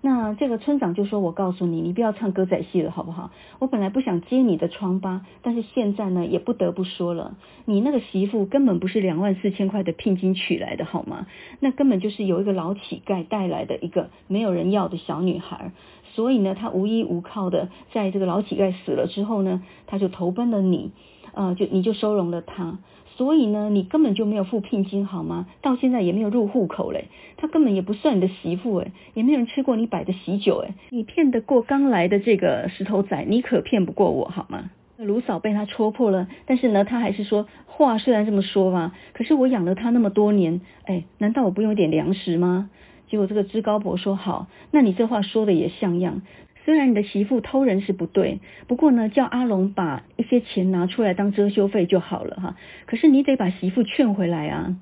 [0.01, 3.31] 那这个村长就说：“我告诉你，你不要唱歌仔戏了，好不好？
[3.59, 11.27] 我本来不想揭你的疮疤，但是现在呢，也不得不说了，你那个媳妇根本不是两万四千块的聘金娶来的，好吗？
[11.59, 15.73] 那根本就是有一个老乞丐带来的一个没有人要的小女孩，
[16.13, 20.91] 所以呢，她无依无靠的，在这个老乞丐死了之后呢，她就投奔了你，
[21.33, 22.77] 呃，就你就收容了她。”
[23.19, 25.45] 所以呢，你根本就没有付聘金，好吗？
[25.61, 34.71] 到现在也没有入户口嘞，他根本也不算你的媳妇诶，也没有人吃过你摆的喜酒诶，你骗得过刚来的这个石头仔，你可骗不过我，好吗？
[34.95, 42.69] 卢嫂被他戳破了，但是呢，他还是说，话虽然这么说吧，可是我养了他那么多年，哎，难道我不用一点粮食吗？
[43.09, 46.21] 结果这个知高伯说好，那你这话说的也像样。
[46.69, 52.57] 虽然你的媳妇偷人是不对，不过呢，叫阿龙把一些钱拿出来当遮羞费就好了哈。
[52.85, 54.75] 可是你得把媳妇劝回来啊。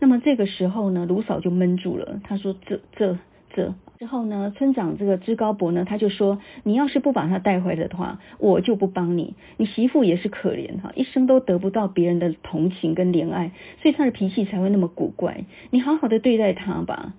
[0.00, 3.18] 那么这个时候呢，卢嫂就闷住了，她说：“这、这、
[3.54, 9.34] 这。”之后呢，村长这个知高伯呢，他就说：“你要是不把她带回来的话，我就不帮你。
[9.58, 13.52] 你媳妇也是可怜哈，一生都得不到别人的同情跟怜爱，
[13.82, 15.44] 所以她的脾气才会那么古怪。
[15.68, 17.12] 你好好的对待她吧。”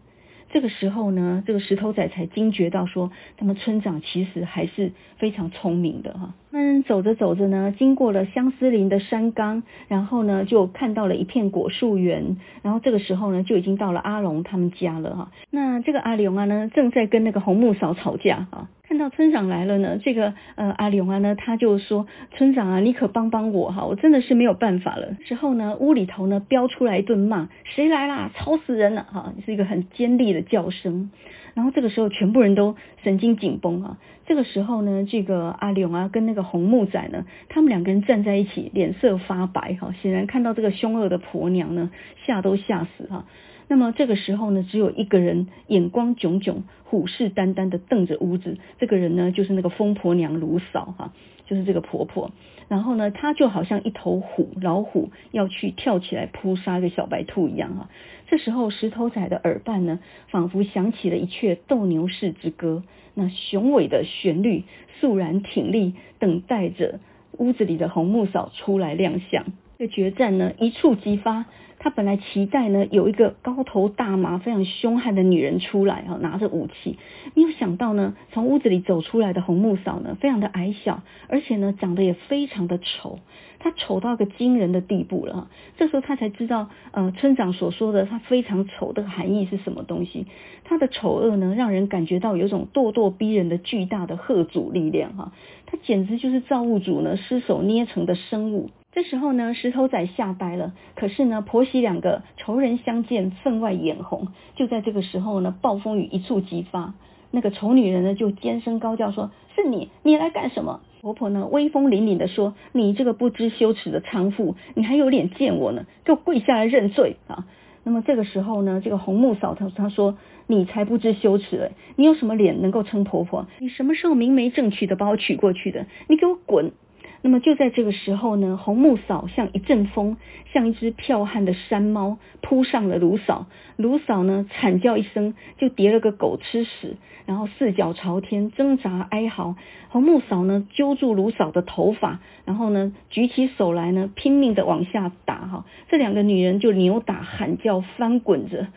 [0.51, 6.33] 这个时候呢，这个石头仔才惊觉到说，他们村长其实还是非常聪明的哈。
[6.51, 15.31] 那走着走着呢，经过了相思林的山岗，然后呢，就看到了一片果树园，然后这个时候呢，就已经到了阿龙他们家了哈。
[15.51, 18.69] 那这个阿龙啊呢，正在跟那个红木嫂吵架啊。
[18.87, 28.31] 看到村长来了呢，这个呃阿龙啊呢，他就说：“村长啊，你可帮帮我哈，我真的是没有办法了。”之后呢，屋里头呢飙出来一顿骂：“谁来啦？
[28.33, 31.11] 吵死人了！”哈，是一个很尖利的叫声。
[31.59, 33.97] 然后这个时候，全部人都神经紧绷啊。
[34.25, 41.91] 这个时候呢，这个阿龙啊跟那个红木仔呢，他们两个人站在一起，脸色发白哈，显然看到这个凶恶的婆娘呢，
[42.25, 43.25] 吓都吓死哈。
[43.67, 48.57] 那么这个时候呢，只有一个人眼光炯炯、虎视眈眈的瞪着屋子。
[48.77, 51.13] 这个人呢，就是那个疯婆娘卢嫂哈，
[51.45, 52.31] 就是这个婆婆。
[52.69, 57.89] 然后呢，她就好像一头虎老虎要去跳起来扑杀一个小白兔一样哈。
[58.29, 59.99] 这时候石头仔的耳畔呢，
[60.29, 62.83] 仿佛响起了一阙斗牛士之歌，
[63.15, 64.65] 那雄伟的旋律
[64.99, 66.99] 肃然挺立，等待着
[67.39, 69.45] 屋子里的红木嫂出来亮相。
[69.79, 71.45] 这决战呢，一触即发。
[71.79, 76.97] 他本来期待呢，有一个高头大马、非常凶悍的女人出来哈，拿着武器。
[77.35, 83.19] 没有想到呢，从屋子里走出来的红木嫂呢，非常的矮小，而且呢，长得也非常的丑。
[83.59, 85.47] 她丑到一个惊人的地步了哈。
[85.77, 90.27] 这时候他才知道，呃，村长所说的她非常丑的含义是什么东西。
[90.65, 95.31] 她的丑恶呢，让人感觉到有种咄咄逼人的巨大的贺主力量哈。
[95.65, 98.69] 她简直就是造物主呢失手捏成的生物。
[98.99, 100.73] 这时候呢，石头仔吓呆了。
[100.93, 104.27] 可是呢，婆媳两个仇人相见，分外眼红。
[104.57, 106.95] 就在这个时候呢，暴风雨一触即发。
[107.31, 115.85] 那个丑女人呢，就尖声高叫说：“是你，你来干什么？”婆婆呢，威风凛凛的说：“你这个不知羞耻的娼妇，你还有脸见我呢？
[116.03, 117.47] 给我跪下来认罪啊！”
[117.85, 121.71] 那么这个时候呢，这个红木嫂她她说：“你才不知羞耻嘞！
[121.95, 123.47] 你有什么脸能够称婆婆？
[123.59, 125.85] 你什么时候明媒正娶的把我娶过去的？
[126.09, 126.73] 你给我滚！”
[127.21, 130.15] 那么就在这个时候呢，红木嫂像一阵风，
[130.53, 133.47] 像一只剽悍的山猫扑上了卢嫂。
[133.75, 136.95] 卢嫂呢惨叫一声，就跌了个狗吃屎，
[137.25, 139.55] 然后四脚朝天挣扎哀嚎。
[139.89, 145.65] 红木嫂呢揪住卢嫂的头发，然后呢举起手来呢拼命的往下打哈。
[145.89, 148.67] 这两个女人就扭打喊叫翻滚着，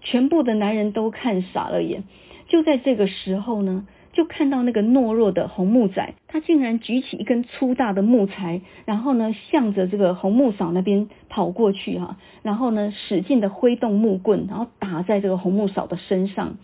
[0.00, 2.02] 全部的男人都看傻了眼。
[2.48, 3.86] 就在这个时候呢。
[4.16, 16.56] 就看到那个懦弱的红木仔，他竟然举起一根粗大的木材，然后呢，向着这个红木嫂那边跑过去哈，然后呢，使劲的挥动木棍，然后打在这个红木嫂的身上。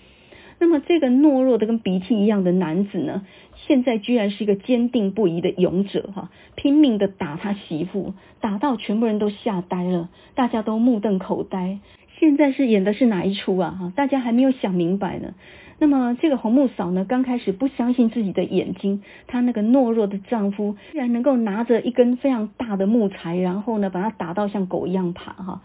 [0.60, 3.26] 那么这个懦弱的跟鼻涕一样的男子呢，
[3.66, 11.80] 现在居然是一个坚定不移的勇者哈，拼命的打他媳妇，打到全部人都吓呆了，大家都目瞪口呆。
[12.18, 13.76] 现在是演的是哪一出啊？
[13.78, 15.34] 哈，大家还没有想明白呢。
[15.82, 25.62] 那么这个红木嫂呢，刚开始不相信自己的眼睛，她那个懦弱的丈夫居然能够拿着一根非常大的木材，然后呢把她打到像狗一样爬哈，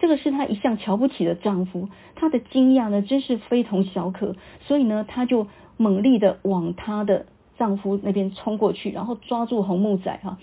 [0.00, 5.46] 这个是她一向瞧不起的丈夫，她的惊讶呢真是非同小可，所以呢她就
[5.76, 10.38] 猛力的往她的丈夫那边冲过去，然后抓住红木仔哈。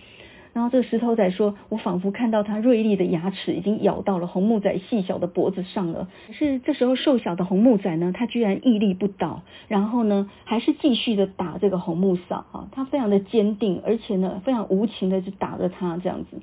[0.58, 6.10] 然后这个石头仔说：“我仿佛看到他锐利的牙齿已经咬到了红木仔细小的脖子上了。
[6.26, 12.70] 可是这时候瘦小的红木仔呢，他居然屹立不倒，然后呢，还是继续的打这个红木嫂啊。
[12.72, 16.41] 他非常的坚定，而且呢，非常无情的就打着他这样子。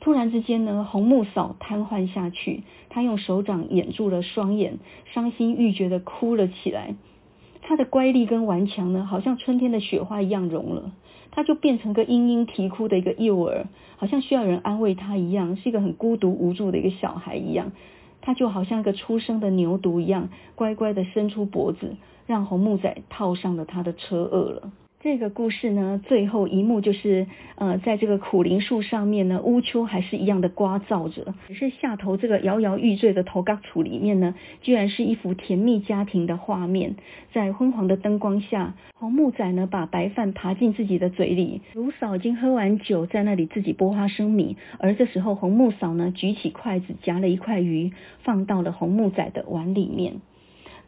[0.00, 6.94] 突然之间呢，红木嫂瘫痪下去，他用手掌掩住了双眼，伤心欲绝的哭了起来。
[7.62, 10.92] 他的乖戾跟顽强呢，好像春天的雪花一样融了，
[11.38, 13.66] 他就变成个嘤嘤啼哭的一个幼儿，
[13.96, 17.70] 好像需要人安慰他一样，是一个很孤独无助的一个小孩一样。
[18.20, 21.94] 他就好像一个出生的牛犊一样，乖乖的伸出脖子，
[22.26, 24.72] 让红木仔套上了他的车轭了。
[25.00, 36.96] 这个故事呢，最后一幕就是，呃，在这个苦苓树上面呢，乌秋还是一样的刮噪着，只是下头这个摇摇欲坠的头角厝里面呢，居然是一幅甜蜜家庭的画面，
[37.32, 47.92] 在昏黄的灯光下，红木仔呢把白饭爬进自己的嘴里，卢嫂已经喝完酒，在那里自己剥花生米，而这时候红木嫂呢举起筷子夹了一块鱼，
[48.24, 50.14] 放到了红木仔的碗里面。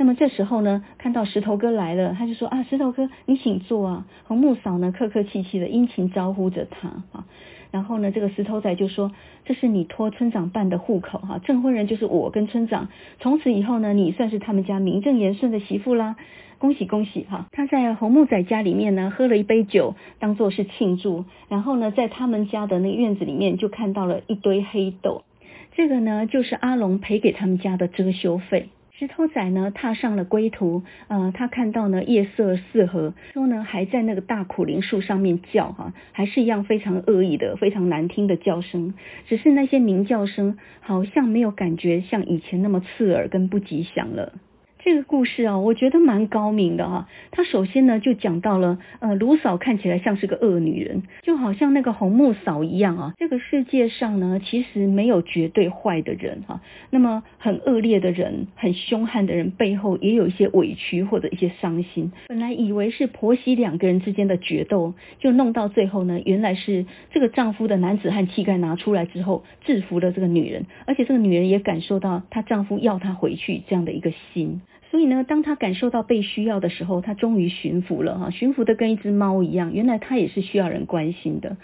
[0.00, 4.06] 那么这时候呢，看到石头哥来了，他就说啊，石头哥，你请坐啊。
[4.24, 7.26] 红木嫂呢，客客气气的殷勤招呼着他啊。
[7.70, 9.12] 然后呢，这个石头仔就说，
[9.44, 12.88] 这是你托村长办的户口哈，证婚人就是我跟村长，
[13.18, 16.16] 从此以后呢，你算是他们家名正言顺的媳妇啦，
[16.56, 17.48] 恭喜恭喜哈。
[17.52, 21.26] 他在红木仔家里面呢，喝了一杯酒，当做是庆祝。
[21.50, 25.24] 然后呢，在他们家的那个院子里面，就看到了一堆黑豆，
[25.72, 28.70] 这个呢，就是阿龙赔给他们家的遮羞费。
[29.00, 30.82] 石头仔呢，踏上了归途。
[31.08, 38.92] 呃，他看到呢，夜色四合，说呢，还在那个大苦苓树上面叫哈，还是一样非常恶意的、非常难听的叫声。
[39.26, 44.34] 只是那些鸣叫声，好像没有感觉像以前那么刺耳跟不吉祥了。
[44.82, 47.06] 这个故事啊，我觉得蛮高明的哈。
[47.30, 53.12] 他首先呢就讲到了，呃，卢嫂看起来像是个恶女人，就好像那个红木嫂一样啊。
[53.18, 56.62] 这个世界上呢，其实没有绝对坏的人哈。
[56.88, 62.10] 那么很恶劣的人、很凶悍的人背后，也有一些委屈或者一些伤心。
[62.28, 74.62] 本来以为是婆媳两个人之间的决斗，就弄到最后呢，原来是这个丈夫的男子汉气概拿出来之后，制服了这个女人，而且这个女人也感受到她丈夫要她回去这样的一个心。
[74.90, 79.72] 所以呢，当他感受到被需要的时候，他终于驯服了哈，驯服的跟一只猫一样。
[79.72, 81.56] 原来他也是需要人关心的。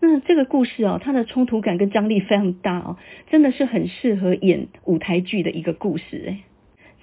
[0.00, 2.96] 那这个故事哦，它的冲突感跟张力非常大哦，
[3.30, 6.38] 真的是很适合演舞台剧的一个故事诶。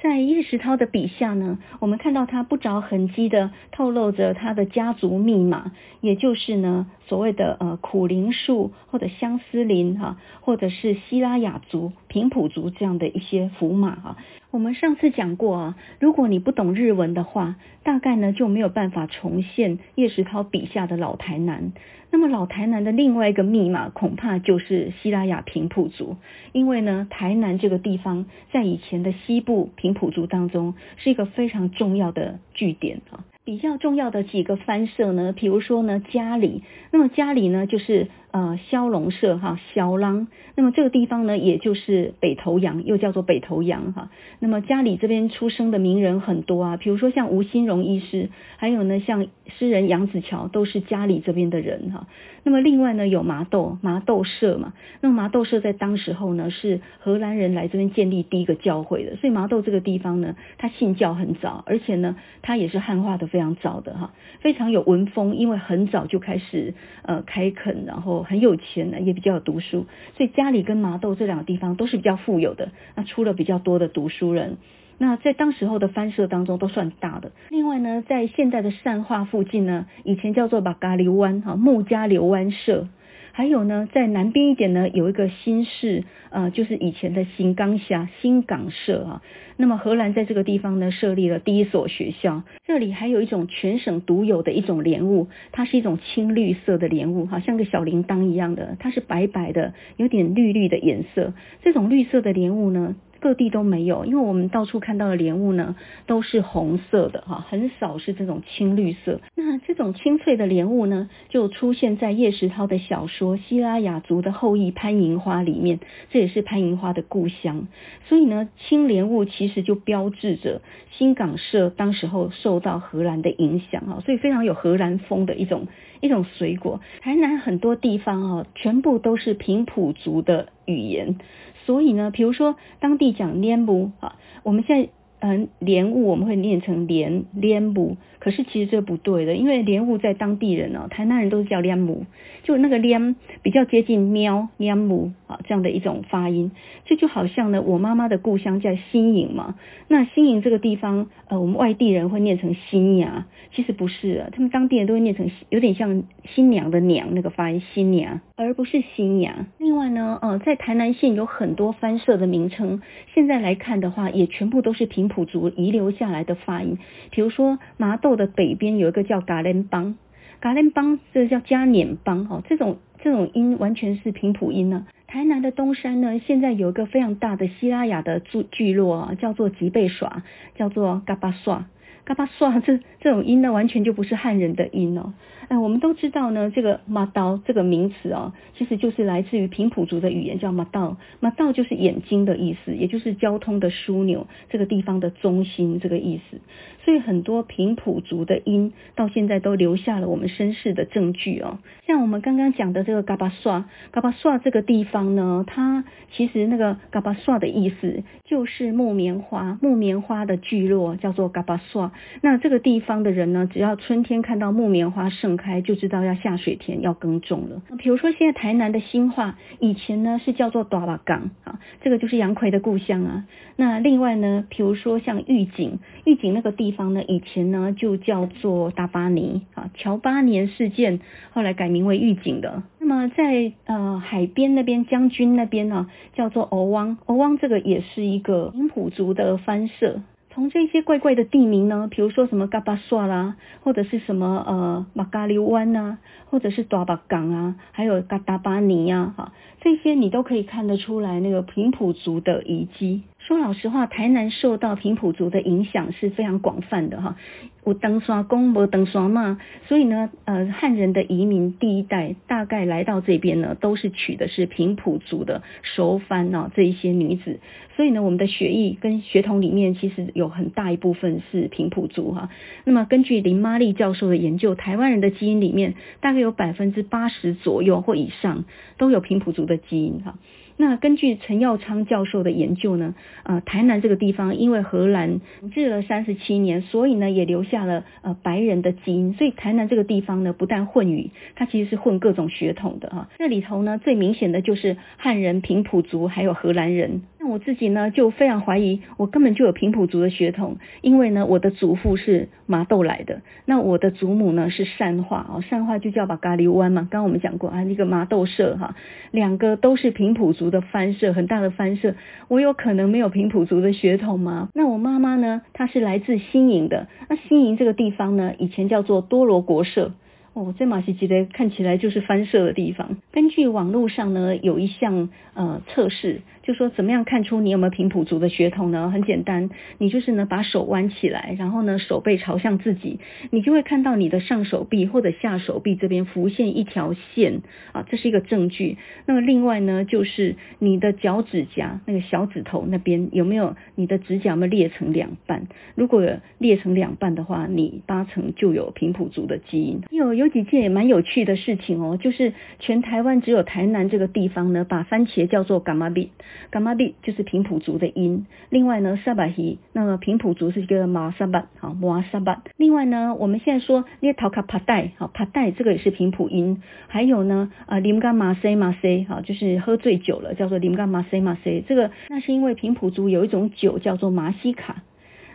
[0.02, 14.18] 在叶石涛的笔下呢，我们看到他不着痕迹的透露着他的家族密码，也就是呢所谓的呃苦苓树或者相思林哈，或者是西拉雅族、平埔族这样的一些符码哈。
[14.52, 21.72] 我们上次讲过啊，如果你不懂日文的话，大概呢就没有办法重现叶石涛笔下的老台南。
[22.10, 26.18] 那么老台南的另外一个密码，恐怕就是西拉雅平埔族，
[26.52, 33.24] 因为呢，台南这个地方在以前的西部平埔族当中是一个非常重要的据点啊。
[33.46, 44.10] 比较重要的几个番社呢，比如说呢，佳里，那么佳里呢就是呃萧龙社哈，萧郎，那么这个地方呢，也就是北投洋，又叫做北投洋哈。
[44.40, 52.08] 那么家里这边出生的名人很多啊，比如说像吴新荣医师，还有呢像诗人杨子乔，都是家里这边的人哈。
[52.44, 63.30] 那么另外呢有麻豆麻豆社嘛，那麻豆社在当时候呢是荷兰人来这边建立第一个教会的，所以麻豆这个地方呢，它信教很早，而且呢它也是汉化的。
[63.30, 66.74] 非常早的哈，非常有文风，因为很早就开始
[67.04, 74.58] 呃开垦，然后很有钱呢，也比较有读书，所以家里跟麻豆这两个地方都是比较富有的，那出了比较多的读书人，
[74.98, 77.32] 那在当时候的番社当中都算大的。
[77.50, 82.88] 另外呢，在现在的善化附近呢，以前叫做马嘎流湾哈木家流湾社。
[83.32, 89.22] 还有呢，在南边一点呢，有一个新市，呃，就是以前的新港峡新港社啊。
[89.62, 92.44] 那么荷兰在这个地方呢，设立了第一所学校。
[92.66, 101.34] 这里还有一种全省独有的一种莲雾，它是一种青绿色的莲雾，好像个小铃铛一样的，它是白白的，有点绿绿的颜色。
[101.62, 109.20] 这种绿色的莲雾呢，各地都没有，因为我们到处看到的莲雾呢，都是红色的哈，很少是这种青绿色。
[109.36, 115.80] 那这种清脆的莲雾呢，就出现在叶石涛的小说《西拉雅族的后裔潘银花》里面，
[116.12, 117.68] 这也是潘银花的故乡。
[118.08, 125.68] 所以呢，青莲雾其实就标志着新港社当时候受到荷兰的影响啊，所以非常有荷兰风的一种
[126.00, 126.80] 一种水果。
[127.02, 131.18] 台南很多地方啊，全部都是平埔族的语言。
[131.66, 134.90] 所以呢，比如说当地讲莲雾啊，我们现在
[135.20, 142.06] 嗯莲雾我们会念成莲莲雾，可是其实这不对的，因为莲雾在当地人哦，台南人都是叫莲母，
[142.44, 146.52] 就那个莲比较接近喵莲母啊这样的一种发音，
[146.86, 149.56] 这就好像呢，我妈妈的故乡叫新营嘛，
[149.88, 158.20] 那新营这个地方呃我们外地人会念成新芽，其实不是啊，他们当地人都会念成有点像新娘的娘那个发音新娘。
[158.36, 159.48] 而不是新芽。
[159.58, 162.82] 另外呢，呃，在台南县有很多番社的名称，
[163.14, 166.78] 现在来看的话，也全部都是平埔族遗留下来的发音。
[167.12, 169.96] 比如说麻豆的北边有一个叫嘎连邦，
[170.40, 180.24] 嘎连邦这叫加碾邦哦，这种这种音完全是平埔音呢、台南的东山呢，现在有一个非常大的西拉雅的聚聚落啊，叫做吉贝耍，
[180.56, 181.68] 叫做嘎巴耍。
[182.06, 185.14] 嘎巴耍这这种音呢，完全就不是汉人的音哦。
[185.50, 190.98] 哎，我们都知道呢，这个马刀这个名词哦，其实就是来自于平埔族的语言，叫马道。
[191.20, 196.40] 马道就是眼睛的意思，也就是交通的枢纽，这个地方的中心这个意思。
[196.86, 201.58] 所以很多平埔族的音到现在都留下了我们身世的证据哦。
[201.88, 211.92] 像我们刚刚讲的这个嘎巴刷，嘎巴刷这个地方呢，它其实那个嘎巴刷的意思就是木棉花，木棉花的聚落叫做嘎巴刷。
[212.22, 217.64] 那这个地方的人呢，只要春天看到木棉花盛开，就知道要下水田要耕种了。
[217.80, 223.26] 比如说现在台南的新化，以前呢是叫做大坝港啊，这个就是杨逵的故乡啊。
[223.56, 231.00] 那另外呢，比如说像玉井，玉井那个地方呢，以前呢就叫做大巴尼啊，乔八年事件
[231.32, 232.62] 后来改名为玉井的。
[232.80, 240.02] 那么在呃海边那边将军那边呢，啊，叫做甌汪，甌汪这个也是一个平埔族的番社。
[240.40, 245.98] 从这些怪怪的地名呢，比如说什么嘎巴刷啦，或者是什么呃马嘎里湾呐，
[246.30, 253.04] 或者是大巴港啊，还有嘎达巴尼呀，哈，这些你都可以看得出来那个平埔族的遗迹。
[253.30, 257.16] 说老实话，台南受到平埔族的影响是非常广泛的哈。
[257.64, 267.40] 有长山公，无登山妈，所以呢，呃，汉人的移民第一代大概来到这边呢，都是娶的是平埔族的熟番啊这一些女子。
[267.76, 272.32] 所以呢，我们的血裔跟血统里面其实有很大一部分是平埔族哈。
[272.64, 278.46] 那么根据林妈利教授的研究，台湾人的基因里面大概有百分之八十左右或以上
[278.80, 280.18] 都有平埔族的基因哈。
[280.62, 282.94] 那根据陈耀昌教授的研究呢，
[283.24, 293.10] 呃，台南这个地方因为荷兰统治了三十七年，所以呢也留下了呃白人的基因，所以台南这个地方呢不但混语，它其实是混各种血统的哈。
[293.18, 297.04] 这里头呢最明显的就是汉人、平埔族还有荷兰人。
[297.22, 308.76] 那我自己呢就非常怀疑，我根本就有平埔族的血统，因为呢我的祖父是麻豆来的，那我的祖母呢是善化哦，善化就叫把咖喱湾嘛，刚刚我们讲过啊，那个麻豆社哈，
[309.12, 311.96] 两个都是平埔族的番社，很大的番社，
[312.28, 314.50] 我有可能没有平埔族的血统吗？
[314.54, 319.92] 那我妈妈呢，她是来自新营的，那新营这个地方呢，以前叫做多罗国社。
[320.34, 322.98] 哦，这马西吉的看起来就是番社的地方。
[323.12, 328.90] 根据网络上呢，有一项呃测试，就说怎么样看出你有没有平埔族的血统呢？
[328.90, 337.42] 很简单，你就是呢把手弯起来，然后呢手背朝向自己，你就会看到你的上手臂或者下手臂这边浮现一条线
[337.72, 338.80] 啊，这是一个证据。
[339.06, 345.48] 那么另外呢，就是你的脚趾甲那个小指头那边有没有你的指甲有没有裂成两半？
[345.76, 346.04] 如果
[346.40, 349.82] 裂成两半的话，你八成就有平埔族的基因。
[349.92, 350.16] 有。
[350.16, 356.10] 有几件也蛮有趣的事情哦，就是全台湾只有台南这个地方呢，把番茄叫做柑仔蜜，
[356.52, 358.26] 柑仔蜜就是平埔族的音。
[358.50, 362.44] 另外呢，沙巴希，那么平埔族是一个马沙巴，好马沙巴。
[362.58, 366.62] 另外呢，我们现在说捏陶卡帕带，好帕带这个也是平埔音。
[366.88, 371.64] 还有呢，啊林甘马塞马塞，好就是喝醉酒了，叫做林甘马塞马塞。
[371.68, 374.84] 这个那是因为平埔族有一种酒叫做马西卡。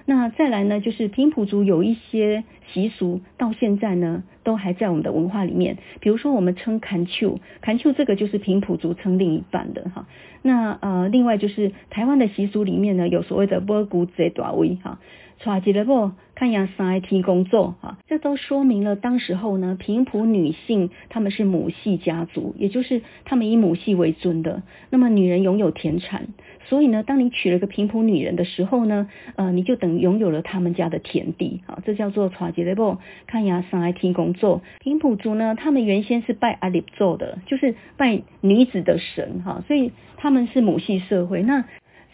[0.07, 5.79] 那再来呢，就是平埔族有一些习俗，到现在呢都还在我们的文化里面。
[6.01, 10.07] 比如说，我们称坎丘，坎丘这个就是平埔族称另一半的哈。
[10.43, 15.01] 那呃，另外就是台湾的习俗里面呢，有所谓的波古贼大威哈。
[15.37, 24.63] 娶一个某，看牙三个天公祖啊，这都说明了当时候呢，平埔女性她们是母系家族，也就是她们以母系为尊的。
[24.91, 26.29] 那么女人拥有田产，
[26.67, 34.61] 所以呢，当你娶了个平埔女人的时候呢，呃，你就等于拥有了他们家的田地啊，这叫做娶一个某，看呀三个天公祖。
[34.80, 41.43] 平埔族呢，他们原先是拜阿里做的，就是拜女子的神哈，所以他们是母系社会。
[41.43, 41.64] 那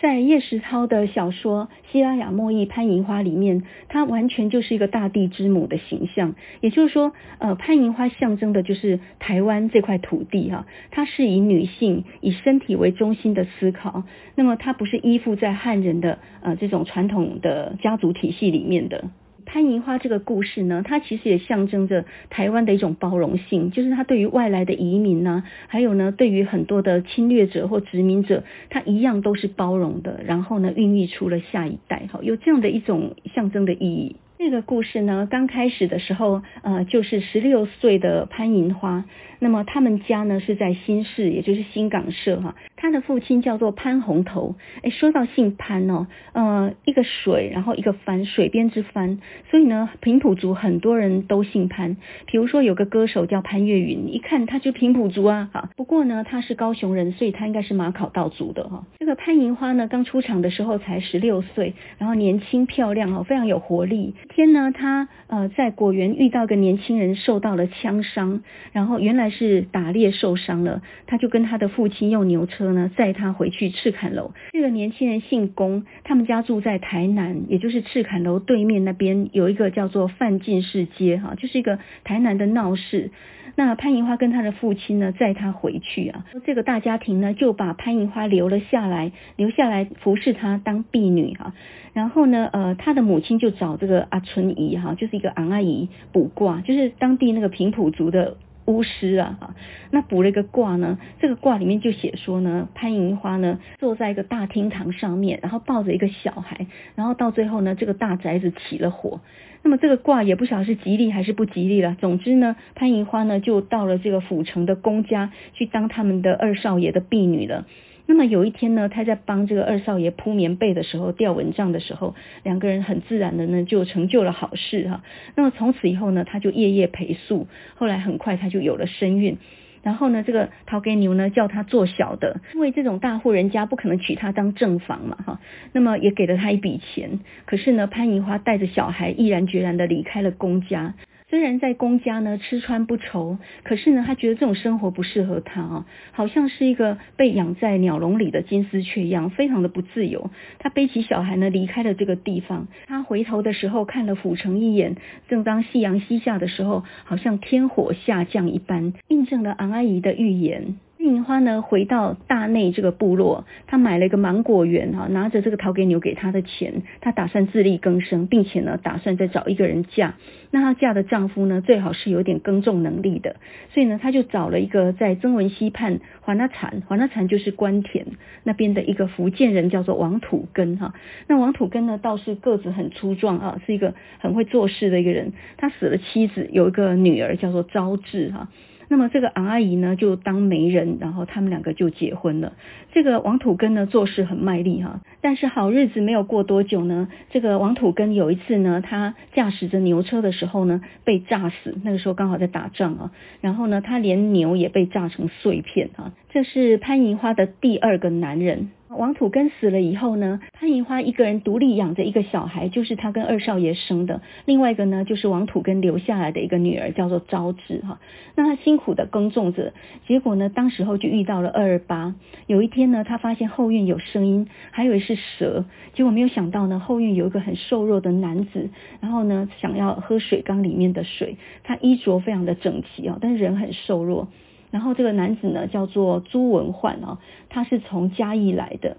[0.01, 6.35] 在叶石涛的小说《西拉雅默忆潘银花》里面，它完全就是一个大地之母的形象。
[6.63, 14.05] 也就是说，呃，潘银花象征的就是台湾这块土地哈，它是以女性以身体为中心的思考，
[14.37, 19.11] 那么它不是依附在汉人的呃这种传统的家族体系里面的。
[19.53, 34.15] 潘银花这个故事呢，它其实也象征着台湾的一种包容性，就是它对于外来的移民呢，还有呢，对于很多的侵略者或殖民者，它一样都是包容的，然后呢，孕育出了下一代，哈，有这样的一种象征的意义。
[34.41, 39.05] 这个故事呢，刚开始的时候，呃，就是十六岁的潘银花，
[39.39, 42.55] 那么他们家呢是在新市，也就是新港社哈。
[42.75, 44.57] 他的父亲叫做潘宏头。
[44.83, 49.19] 哎，说到姓潘哦，呃，一个水，然后一个帆，水边之帆。
[49.51, 51.99] 所以呢，平埔族很多人都姓潘。
[52.25, 55.51] 比如说有个歌手叫潘越云，一看他就平埔族啊。
[55.53, 58.87] 哈，不过呢，他是高雄人，所以他应该是马考道族的哈。
[58.99, 64.15] 这个潘银花呢，刚出场的时候才十六岁，然后年轻漂亮哦，非常有活力。
[64.31, 74.33] 天呢，他呃在果园遇到个年轻人，受到了枪伤，然后原来是打猎受伤了，他就跟他的父亲用牛车呢载他回去赤崁楼。
[74.53, 83.11] 这个年轻人姓龚，他们家住在台南，也就是赤崁楼对面那边有一个叫做范进士街哈，就是一个台南的闹市。
[83.57, 91.53] 那潘银花跟他的父亲呢载他回去啊，这个大家庭呢就把潘银花留了下来，留下来服侍他当婢女哈。
[91.93, 98.37] 然后呢，呃，他的母亲就找这个阿春姨哈，就是一个昂阿姨卜卦，就是当地那个平埔族的。
[98.67, 99.55] 巫师啊，哈，
[99.91, 109.23] 那卜了一个卦呢，这个卦里面就写说呢，潘银花呢坐在一个大厅堂上面，然后抱着一个小孩，然后到最后呢，这个大宅子起了火。
[109.65, 111.97] 那么这个卦也不晓得是吉利还是不吉利了。
[111.99, 117.67] 总之呢，潘银花呢就到了这个府城的公家去当他们的二少爷的婢女了。
[118.11, 125.05] 那么有一天呢，他在帮这个二少爷铺棉被的时候，吊蚊帐的时候，两个人很自然的呢就成就了好事哈。
[125.37, 127.47] 那么从此以后呢，他就夜夜陪宿，
[127.77, 129.39] 后来很快他就有了身孕。
[129.85, 135.41] 然后呢，这个头家娘呢叫他做小的，因为这种大户人家不可能娶她当正房嘛哈。
[135.73, 137.21] 那么也给了他一笔钱。
[137.47, 140.95] 可是呢，潘银花带着小孩毅然决然的离开了公家。
[141.31, 150.29] 虽然在公家呢吃穿不愁，可是呢，他觉得这种生活不适合他啊，好像是一个被养在鸟笼里的金丝雀一样，非常的不自由。
[150.59, 154.97] 他背起小孩呢离开了这个地方，他回头的时候看了府城一眼，
[155.29, 160.79] 正当夕阳西下的时候，好像天火下降一般，印证了昂阿姨的预言。
[161.01, 170.15] 银花呢，回到大内这个部落，他买了一个芒果园哈，拿着这个头家牛给他的钱，他打算自力更生，并且呢，打算再找一个人嫁。
[170.51, 173.37] 那她嫁的丈夫呢，最好是有点耕种能力的，
[173.73, 178.07] 所以呢，他就找了一个在曾文溪畔环那产，环那产就是官田
[178.43, 180.93] 那边的一个福建人，叫做王土根哈。
[181.29, 185.33] 那王土根呢，倒是个子很粗壮啊，是一个很会做事的一个人。
[185.57, 188.49] 他死了妻子，有一个女儿叫做招志哈。
[188.91, 192.55] 那么这个昂阿姨呢，就当媒人，然后他们两个就结婚了。
[192.91, 201.79] 这个王土根呢，做事很卖力哈，但是好日子没有过多久呢，这个王土根有一次呢，他驾驶着牛车的时候呢，被炸死。
[201.85, 206.13] 那个时候刚好在打仗啊，然后呢，他连牛也被炸成碎片啊。
[206.31, 208.73] 这是潘银花的第二个男人。
[208.97, 214.21] 王土根死了以后呢，潘银花一个人独立养着一个小孩，就是他跟二少爷生的。
[214.47, 218.01] 另外一个呢，就是王土根留下来的一个女儿，叫做昭志哈。
[218.35, 219.73] 那他辛苦的耕种着，
[220.09, 222.17] 结果呢，当时候就遇到了二二八。
[222.49, 225.65] 有一天呢，他发现后院有声音，还以为是蛇，
[225.95, 228.71] 结果没有想到呢，后院有一个很瘦弱的男子，
[229.01, 231.37] 然后呢，想要喝水缸里面的水。
[231.63, 234.27] 他衣着非常的整齐哦，但是人很瘦弱。
[234.71, 237.19] 然后这个男子呢，叫做朱文焕啊，
[237.49, 238.97] 他是从嘉义来的。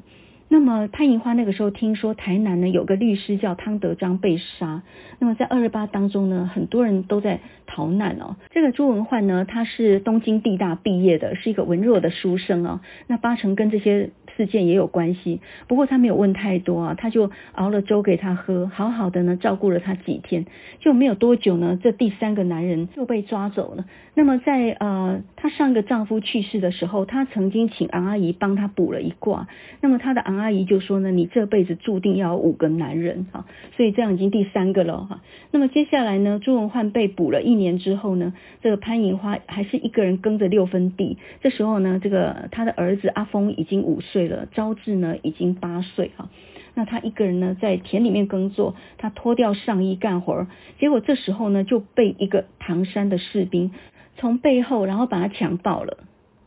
[0.48, 4.84] 那么潘银花那个时候听说台南呢有个律师叫汤德章被杀，
[5.20, 8.36] 那么在二二八当中呢，很多人都在逃难哦。
[8.50, 14.12] 这个朱文焕呢，他是东京帝大毕业的，是一个文弱的书生啊，那八成跟这些。
[14.42, 20.48] 事件也有关系，不过他没有问太多啊，他就熬了粥给他喝，好好的呢照顾了他几天，
[20.80, 23.86] 就没有多久呢，这第三个男人就被抓走了。
[24.16, 29.48] 那么在呃，她上个丈夫去世的时候，她曾经请昂阿姨帮她卜了一卦，
[29.80, 33.46] 那么她的昂阿姨就说呢，你这辈子注定要有五个男人哈，
[33.78, 35.22] 所以这样已经第三个了哈。
[35.52, 38.34] 那么接下来呢，朱文焕被捕了一年之后呢，
[38.64, 44.22] 这个潘银花还是一个人耕着六分地，这时候呢，这个他的儿子阿峰已经五岁。
[44.22, 46.30] 了了，昭志呢已经八岁哈，
[46.74, 50.48] 那他一个人呢在田里面耕作，他脱掉上衣干活儿，
[50.80, 53.72] 结果这时候呢就被一个唐山的士兵
[54.18, 55.98] 从背后然后把他强暴了。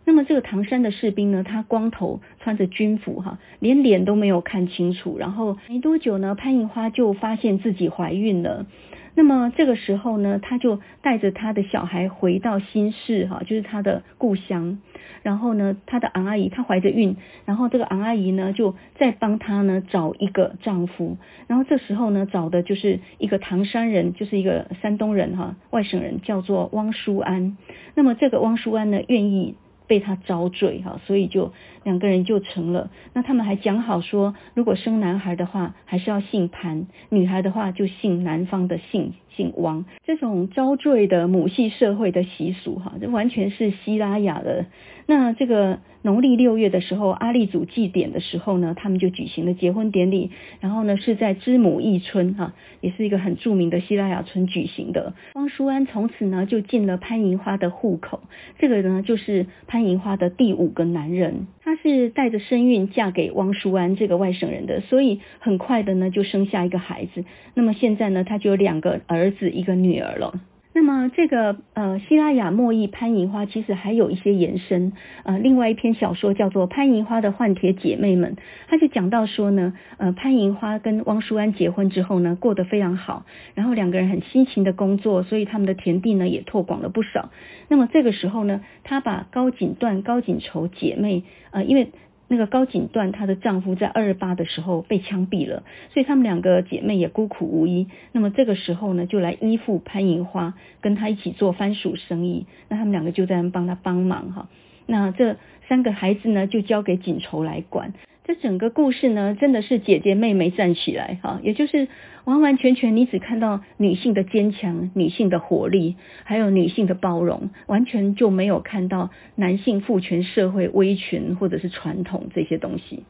[0.07, 5.17] 那么这个唐山的士兵呢，他光头，穿着军服哈，连脸都没有看清楚。
[5.19, 8.67] 然后没多久呢，潘银花就发现自己怀孕了。
[9.15, 14.79] 那么这个时候呢，他就带着他的小孩回到新市哈，就是他的故乡。
[15.23, 21.17] 然后呢，他的昂阿姨她怀着孕，然后这个昂阿姨呢就再帮他呢找一个丈夫。
[21.47, 27.57] 然后这时候呢找的就是一个唐山人，就是一个山东人哈，外省人，叫做汪书安。
[27.95, 29.55] 那么这个汪书安呢愿意
[29.87, 32.91] 被他遭罪哈，所以就两个人就成了。
[33.13, 39.15] 那他们还讲好说，如果生男孩的话，还是要姓潘；女孩的话，就姓男方的姓。
[39.37, 44.67] 姓汪，这种招赘的母系社会的习俗，哈，这完全是希拉雅的。
[45.07, 50.31] 那这个农历六月的时候，阿立祖祭典的时候呢，他们就举行了结婚典礼。
[50.61, 55.13] 然后呢，是在知母义村，哈，也是一个很著名的希拉雅村举行的。
[55.35, 58.21] 汪淑安从此呢就进了潘银花的户口，
[58.59, 61.49] 这个呢就是潘银花的第五个男人。
[61.63, 67.25] 她是带着身孕嫁给汪淑安这个外省人的，所以很快的呢就生下一个孩子。
[67.55, 70.41] 那么现在呢，她就有两个儿儿子一个女儿了。
[70.77, 78.35] 那么这个呃西拉雅莫裔潘银花其实还有一些延伸，呃，另外一篇小说叫做《潘银花的换铁姐妹们》，
[78.67, 87.31] 他就讲到说呢，呃，潘银花跟汪淑安结婚之后呢，过得非常好，然后两个人很辛勤的工作，所以他们的田地呢也拓广了不少。
[87.69, 91.23] 那么这个时候呢，他把高锦段、高锦绸姐妹，
[91.53, 91.93] 呃，因为。
[92.35, 95.63] 那个高锦缎，她的丈夫在二二八的时候被枪毙了，
[95.93, 97.87] 所以她们两个姐妹也孤苦无依。
[98.11, 102.47] 那么这个时候呢，就来依附潘银花，跟她一起做番薯生意。
[102.69, 104.49] 那他们两个就在帮她帮忙哈。
[104.87, 105.37] 那这
[105.69, 107.95] 三个孩子呢，就交给锦绸来管。
[108.27, 111.89] 这整个故事呢，真的是姐姐妹妹站起来哈，也就是
[112.25, 123.05] 完完全全你只看到女性的坚强、女性的活力，还有女性的包容，完全就没有看到男性父权社会威权或者是传统这些东西。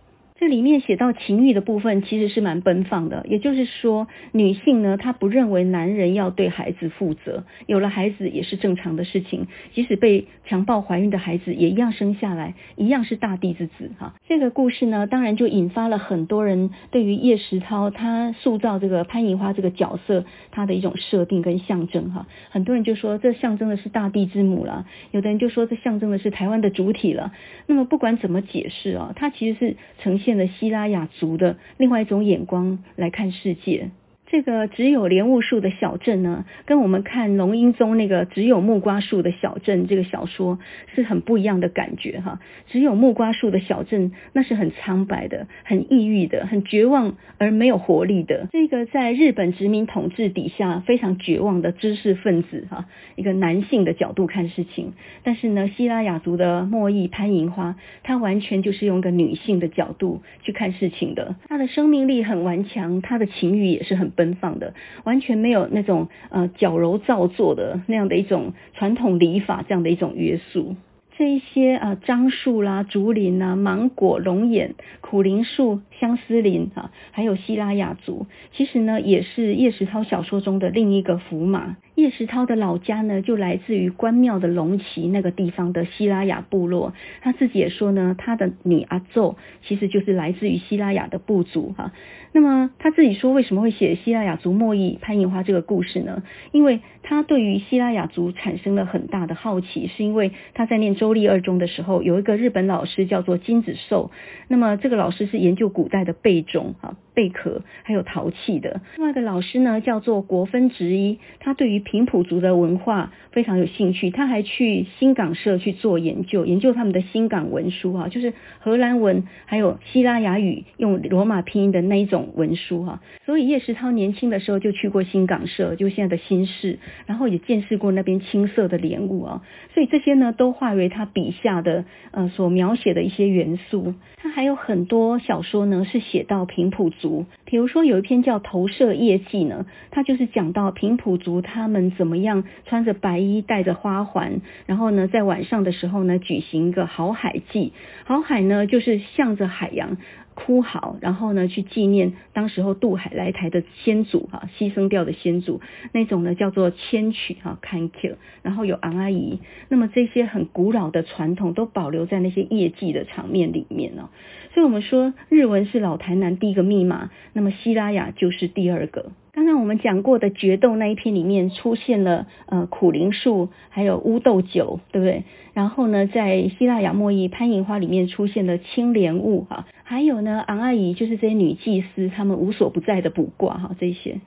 [0.45, 3.25] 这里面写到情欲的部分，其实是蛮奔放的。
[3.27, 9.47] 也就是说，女性呢，她不认为男人要对孩子负责，有了孩子也是正常的事情。
[9.73, 13.93] 即使被强暴怀孕的孩子，也一样生下来，一样是大地之子。
[13.99, 22.11] 哈，这个故事呢，当然就引发了很多人对于叶石涛他塑造这个潘银花这个角色，他的一种设定跟象征。
[22.13, 27.33] 哈，很多人就说这象征的是大地之母了，有的人就说这象征的是台湾的主体了。
[27.67, 30.34] 那么不管怎么解释啊，它其实是呈现。
[30.35, 33.91] 现了西拉雅族的另外一种眼光来看世界。
[34.27, 40.59] 这个只有莲雾树的小镇呢，跟我们看龙瑛宗那个只有木瓜树的小镇这个小说
[40.95, 42.41] 是很不一样的感觉哈。
[42.67, 48.49] 只有木瓜树的小镇，那是很苍白的、很抑郁的、很绝望而没有活力的。
[48.51, 54.95] 这个在日本殖民统治底下非常绝望的知识分子哈，一个男性的角度看事情。
[55.23, 61.37] 但是呢，西拉雅族的末裔潘银花，他完全就是用一个女性的角度去看事情的。
[61.47, 64.35] 她的生命力很顽强，她的情欲也是很奔。
[64.35, 70.75] 放的，完全没有那种呃矫揉造作的那样的一种传统礼法这样的一种约束。
[71.17, 81.77] 这一些啊樟树啦、竹林啊、芒果、龙眼、苦苓树、相思林啊，还有希拉雅族，其实呢也是叶石涛小说中的另一个符码。
[81.95, 86.93] 叶石涛的老家呢，就来自于关庙的龙崎那个地方的希拉雅部落。
[87.21, 91.93] 他自己也说呢，他的女阿奏其实就是来自于希拉雅的部族哈。
[92.33, 96.25] 那么他自己说，为什么会写希拉雅族末裔潘银花这个故事呢？
[96.51, 104.11] 因为他对于希拉雅族产生了很大的好奇，是因为他在念中周立二中的时候，有一个日本老师叫做金子寿。
[104.49, 106.97] 那么这个老师是研究古代的贝种啊。
[107.15, 108.81] 贝壳还有陶器的。
[108.97, 123.01] 另外一个老师呢，叫做国分直一，他对于平埔族的文化非常有兴趣，他还去新港社去做研究，研究他们的新港文书哈，就是荷兰文还有西拉雅语用罗马拼音的那一种文书哈。
[123.25, 129.43] 所以叶石涛年轻的时候就去过新港社，就现在的新市，然后也见识过那边青色的莲雾啊。
[129.73, 133.95] 所以这些呢，都化为他笔下的呃所描写的一些元素。
[134.17, 137.27] 他还有很多小说呢，是写到平埔族。
[137.45, 147.73] 比如说有一篇叫《投射夜记》呢，他就是讲到平埔族他们怎么样穿着白衣，戴着花环，然后呢在晚上的时候呢举行一个好海祭。
[148.05, 149.99] 好海呢就是向着海洋
[150.35, 155.61] 哭嚎，然后呢去纪念当时候渡海来台的先祖啊，牺牲掉的先祖，
[155.93, 164.11] 那种呢叫做千曲哈坎丘，然后有昂阿姨，那么这些很古老的传统都保留在那些夜祭的场面里面呢。
[164.55, 169.11] 所以我们说日文是老台南第一个密码，那么希拉雅就是第二个。
[169.33, 175.25] 刚刚我们讲过的决斗那一篇里面出现了呃苦苓树，还有乌豆酒，对不对？
[175.55, 184.21] 然后呢，在希腊雅末裔潘银花里面出现了青莲雾哈，还有呢昂阿姨就是这些女祭司，她们无所不在的卜卦哈这些。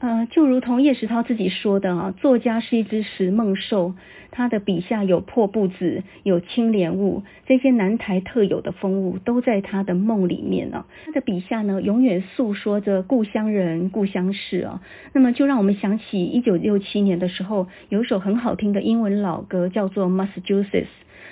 [0.00, 3.94] 呃，就如同叶石涛自己说的啊，作家是一只食梦兽，
[4.30, 10.86] 他的笔下有破布子，有青莲雾，这些南台特有的风物都在他的梦里面啊。
[11.06, 14.82] 他的笔下呢，永远诉说着故乡人、故乡事啊。
[15.12, 20.70] 那么就让我们想起一九六七年的时候，有一首很好听的英文老歌，叫做《Massachusetts》。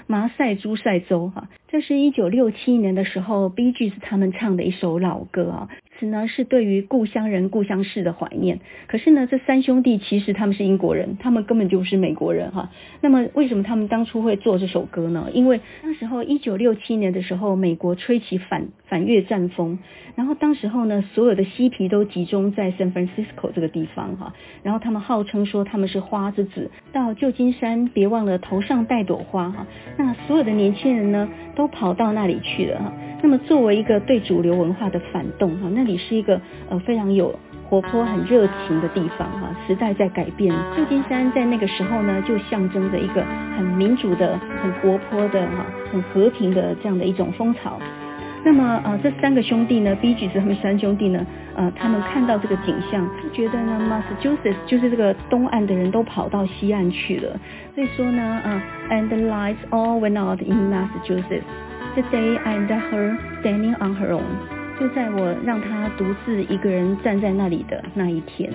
[0.09, 5.69] 麻塞诸塞州，哈，这是一九六七年的时候，Bee Gees 他们唱的一首老歌啊。
[5.99, 8.61] 此呢是对于故乡人、故乡事的怀念。
[8.86, 12.70] 可是呢，这三兄弟其实他们是英国人，他们根本就不是美国人哈。
[13.01, 15.28] 那么为什么他们当初会做这首歌呢？
[15.32, 19.78] 因为那时候一九六七年的时候，美国吹起反反越战风，
[20.14, 24.34] 然后当时候呢，所有的嬉皮都集中在 San Francisco 这个地方哈。
[24.62, 29.66] 然后他们号称说他们是花之子，到旧金山别忘了头上戴朵花哈。
[29.97, 32.92] 那所有的年轻人呢，都跑到那里去了哈。
[33.22, 37.34] 那么作为一个对主流文化的反动哈，那里是一个呃非常有
[37.68, 39.49] 活泼、很热情的地方哈。
[39.66, 43.24] 时代在改变，旧金山在那个时候呢，就象征着一个
[43.57, 47.80] 很民主的、很活泼的哈、很和平的这样的一种风潮。
[48.45, 50.28] 那么呃，这三个兄弟呢，B.G.
[50.28, 51.26] 他们三兄弟呢，
[51.57, 57.37] 呃，他们看到这个景象，觉得呢，Massachusetts 就是这个东岸的人都跑到西岸去了，
[57.74, 61.43] 所以说呢，呃，And the lights all went out in Massachusetts
[61.97, 64.56] the day I left her standing on her own。
[64.79, 68.53] 就在我让他独自一个人站在那里的那一天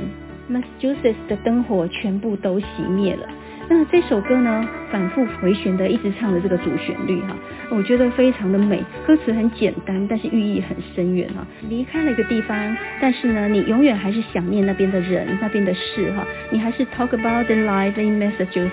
[0.49, 3.27] ，Massachusetts 的灯火全部都熄灭了。
[3.69, 7.35] 那这首歌呢，反复回旋的一直唱的这个主旋律哈，
[7.69, 11.47] 我觉得非常的美，歌词很简单，但是寓意很深远哈。
[11.69, 16.25] 离开了一个地方，但是呢，你永远还是想念那边的人、那边的事哈。
[16.49, 18.69] 你还是 talk about the life in Massachusetts，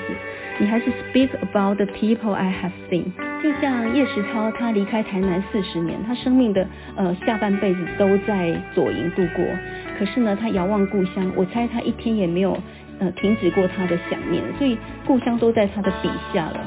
[0.58, 3.04] 你还是 speak about the people I have seen。
[3.42, 9.44] 就像叶石涛，他离开台南四十年，他生命的呃下半辈子都在左营度过，
[9.98, 12.58] 可是呢，他遥望故乡，我猜他一天也没有。
[13.00, 16.58] 呃，停止过他的想念，所以故乡都在他的笔下了。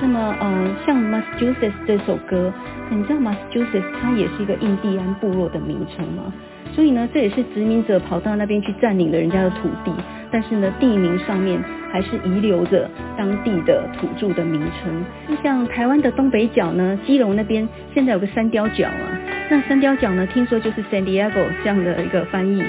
[0.00, 2.50] 那么，呃，像 Massachusetts 这首歌，
[2.88, 6.32] 你知道 Massachusetts 它也是一个印第安部落的名称吗？
[6.76, 9.90] 所以呢，这也是殖民者跑到那边去占领了人家的土地，
[10.30, 11.58] 但是呢，地名上面
[11.90, 15.36] 还是遗留着当地的土著的名称。
[15.42, 19.18] 像台湾的东北角呢，基隆那边现在有个三雕角啊，
[19.48, 22.68] 那三雕角呢，听说就是 San Diego 这样的一个翻译哈。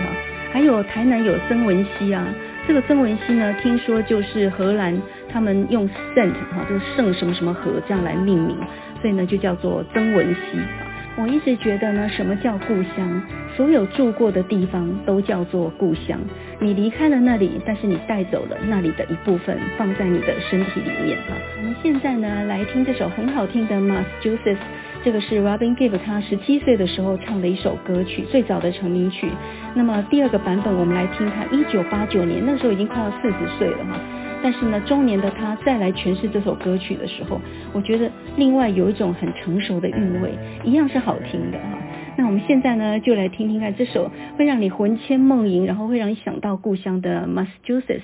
[0.53, 2.25] 还有台南有曾文溪啊。
[2.65, 4.97] 这个曾文溪呢，听说就是荷兰
[5.29, 5.85] 他们用
[6.15, 8.55] Saint 哈，就是圣什么什么河这样来命名，
[9.01, 10.86] 所以呢就叫做曾文溪。
[11.19, 13.21] 我一直觉得呢，什么叫故乡？
[13.55, 16.19] 所有住过的地方都叫做故乡。
[16.59, 21.33] 你离开了那里，但是你带走了那里的一部分，放在你的身体里面啊。
[21.57, 24.57] 我们现在呢来听这首很好听的 Massachusetts。
[25.03, 29.31] 这个是 Robin Gibb 他十七岁的时候唱的一首歌曲，最早的成名曲。
[29.73, 33.99] 那么第二个版本，我们来听他一九八九年，那时候已经快要四十岁了哈。
[34.43, 37.39] 但是呢，中年的他再来诠释这首歌曲的时候，
[37.73, 40.31] 我觉得另外有一种很成熟的韵味，
[40.63, 41.77] 一样是好听的哈。
[42.17, 48.01] 那我们现在呢，就来听听看这首会让你魂牵梦萦，然后会让你想到故乡的 Massachusetts。